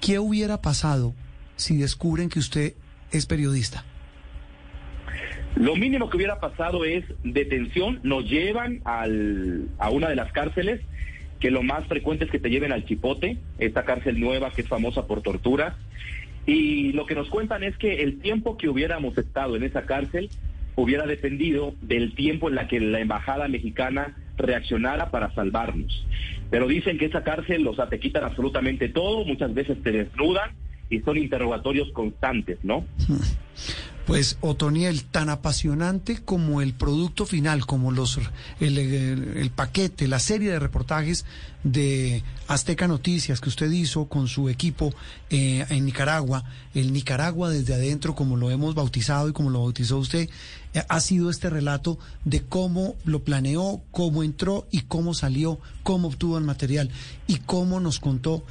¿Qué 0.01 0.19
hubiera 0.19 0.61
pasado 0.61 1.13
si 1.55 1.77
descubren 1.77 2.29
que 2.29 2.39
usted 2.39 2.73
es 3.11 3.25
periodista? 3.25 3.83
Lo 5.55 5.75
mínimo 5.75 6.09
que 6.09 6.17
hubiera 6.17 6.39
pasado 6.39 6.85
es 6.85 7.03
detención, 7.23 7.99
nos 8.03 8.29
llevan 8.29 8.81
al, 8.85 9.67
a 9.77 9.89
una 9.89 10.07
de 10.07 10.15
las 10.15 10.31
cárceles, 10.31 10.81
que 11.39 11.51
lo 11.51 11.63
más 11.63 11.85
frecuente 11.87 12.25
es 12.25 12.31
que 12.31 12.39
te 12.39 12.49
lleven 12.49 12.71
al 12.71 12.85
Chipote, 12.85 13.37
esta 13.57 13.83
cárcel 13.83 14.19
nueva 14.19 14.51
que 14.51 14.61
es 14.61 14.67
famosa 14.67 15.07
por 15.07 15.21
tortura. 15.21 15.77
Y 16.49 16.93
lo 16.93 17.05
que 17.05 17.13
nos 17.13 17.29
cuentan 17.29 17.63
es 17.63 17.77
que 17.77 18.01
el 18.01 18.17
tiempo 18.21 18.57
que 18.57 18.69
hubiéramos 18.69 19.15
estado 19.19 19.55
en 19.55 19.61
esa 19.61 19.83
cárcel 19.83 20.31
hubiera 20.75 21.05
dependido 21.05 21.75
del 21.81 22.15
tiempo 22.15 22.49
en 22.49 22.55
la 22.55 22.67
que 22.67 22.79
la 22.79 22.99
embajada 22.99 23.47
mexicana 23.47 24.17
reaccionara 24.35 25.11
para 25.11 25.31
salvarnos. 25.35 26.07
Pero 26.49 26.67
dicen 26.67 26.97
que 26.97 27.05
esa 27.05 27.23
cárcel, 27.23 27.67
o 27.67 27.75
sea, 27.75 27.87
te 27.87 27.99
quitan 27.99 28.23
absolutamente 28.23 28.89
todo, 28.89 29.25
muchas 29.25 29.53
veces 29.53 29.77
te 29.83 29.91
desnudan 29.91 30.49
y 30.89 31.01
son 31.01 31.17
interrogatorios 31.17 31.91
constantes, 31.91 32.57
¿no? 32.63 32.83
Pues 34.09 34.37
Otoniel, 34.41 35.03
tan 35.03 35.29
apasionante 35.29 36.17
como 36.23 36.61
el 36.63 36.73
producto 36.73 37.27
final, 37.27 37.67
como 37.67 37.91
los 37.91 38.17
el, 38.59 38.79
el- 38.79 39.51
paquete, 39.51 40.07
la 40.07 40.17
serie 40.17 40.49
de 40.49 40.57
reportajes 40.57 41.25
de 41.63 42.23
Azteca 42.47 42.87
Noticias 42.87 43.39
que 43.39 43.49
usted 43.49 43.69
hizo 43.69 44.05
con 44.05 44.27
su 44.27 44.49
equipo 44.49 44.91
eh, 45.29 45.63
en 45.69 45.85
Nicaragua, 45.85 46.43
el 46.73 46.91
Nicaragua 46.91 47.51
desde 47.51 47.75
adentro, 47.75 48.15
como 48.15 48.35
lo 48.35 48.49
hemos 48.49 48.73
bautizado 48.73 49.29
y 49.29 49.33
como 49.33 49.51
lo 49.51 49.59
bautizó 49.61 49.99
usted, 49.99 50.27
eh, 50.73 50.81
ha 50.89 50.99
sido 51.01 51.29
este 51.29 51.51
relato 51.51 51.99
de 52.25 52.41
cómo 52.41 52.95
lo 53.05 53.23
planeó, 53.23 53.79
cómo 53.91 54.23
entró 54.23 54.67
y 54.71 54.81
cómo 54.81 55.13
salió, 55.13 55.59
cómo 55.83 56.07
obtuvo 56.07 56.39
el 56.39 56.45
material 56.45 56.89
y 57.27 57.35
cómo 57.35 57.79
nos 57.79 57.99
contó 57.99 58.43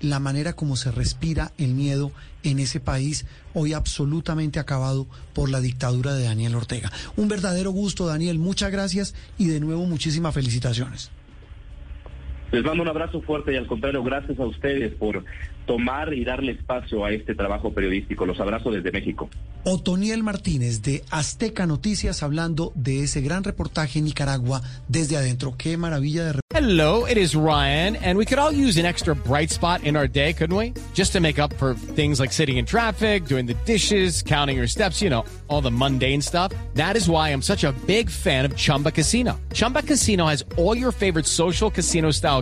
la 0.00 0.20
manera 0.20 0.52
como 0.54 0.76
se 0.76 0.92
respira 0.92 1.52
el 1.58 1.74
miedo 1.74 2.12
en 2.44 2.60
ese 2.60 2.78
país 2.78 3.24
hoy 3.52 3.72
absolutamente 3.72 4.60
acabado 4.60 5.06
por 5.32 5.50
la 5.50 5.60
dictadura 5.60 6.14
de 6.14 6.24
Daniel 6.24 6.54
Ortega. 6.54 6.92
Un 7.16 7.28
verdadero 7.28 7.72
gusto, 7.72 8.06
Daniel. 8.06 8.38
Muchas 8.38 8.70
gracias 8.70 9.14
y 9.36 9.46
de 9.46 9.60
nuevo 9.60 9.86
muchísimas 9.86 10.34
felicitaciones. 10.34 11.10
Les 12.54 12.62
mando 12.62 12.84
un 12.84 12.88
abrazo 12.88 13.20
fuerte 13.20 13.52
y 13.52 13.56
al 13.56 13.66
contrario, 13.66 14.04
gracias 14.04 14.38
a 14.38 14.46
ustedes 14.46 14.94
por 14.94 15.24
tomar 15.66 16.14
y 16.14 16.24
darle 16.24 16.52
espacio 16.52 17.04
a 17.04 17.10
este 17.10 17.34
trabajo 17.34 17.72
periodístico. 17.72 18.26
Los 18.26 18.38
abrazo 18.38 18.70
desde 18.70 18.92
México. 18.92 19.28
Otoniel 19.64 20.22
Martínez 20.22 20.80
de 20.82 21.02
Azteca 21.10 21.66
Noticias 21.66 22.22
hablando 22.22 22.70
de 22.76 23.02
ese 23.02 23.22
gran 23.22 23.42
reportaje 23.42 23.98
en 23.98 24.04
Nicaragua 24.04 24.62
desde 24.86 25.16
adentro. 25.16 25.56
Qué 25.58 25.76
maravilla 25.76 26.26
de 26.26 26.44
Hello, 26.54 27.04
it 27.04 27.16
is 27.16 27.34
Ryan, 27.34 27.96
and 27.96 28.16
we 28.16 28.24
could 28.24 28.38
all 28.38 28.52
use 28.52 28.76
an 28.78 28.86
extra 28.86 29.12
bright 29.12 29.50
spot 29.50 29.82
in 29.82 29.96
our 29.96 30.06
day, 30.06 30.32
couldn't 30.32 30.56
we? 30.56 30.72
Just 30.94 31.12
to 31.12 31.20
make 31.20 31.40
up 31.40 31.52
for 31.54 31.74
things 31.74 32.20
like 32.20 32.32
sitting 32.32 32.58
in 32.58 32.64
traffic, 32.64 33.26
doing 33.26 33.44
the 33.44 33.54
dishes, 33.64 34.22
counting 34.22 34.56
your 34.56 34.68
steps, 34.68 35.02
you 35.02 35.10
know, 35.10 35.24
all 35.48 35.60
the 35.60 35.70
mundane 35.70 36.22
stuff. 36.22 36.52
That 36.74 36.96
is 36.96 37.08
why 37.08 37.30
I'm 37.30 37.42
such 37.42 37.64
a 37.64 37.72
big 37.88 38.08
fan 38.08 38.44
of 38.44 38.56
Chumba 38.56 38.92
Casino. 38.92 39.40
Chumba 39.52 39.82
Casino 39.82 40.26
has 40.26 40.44
all 40.56 40.76
your 40.76 40.92
favorite 40.92 41.26
social 41.26 41.72
casino 41.72 42.12
style 42.12 42.40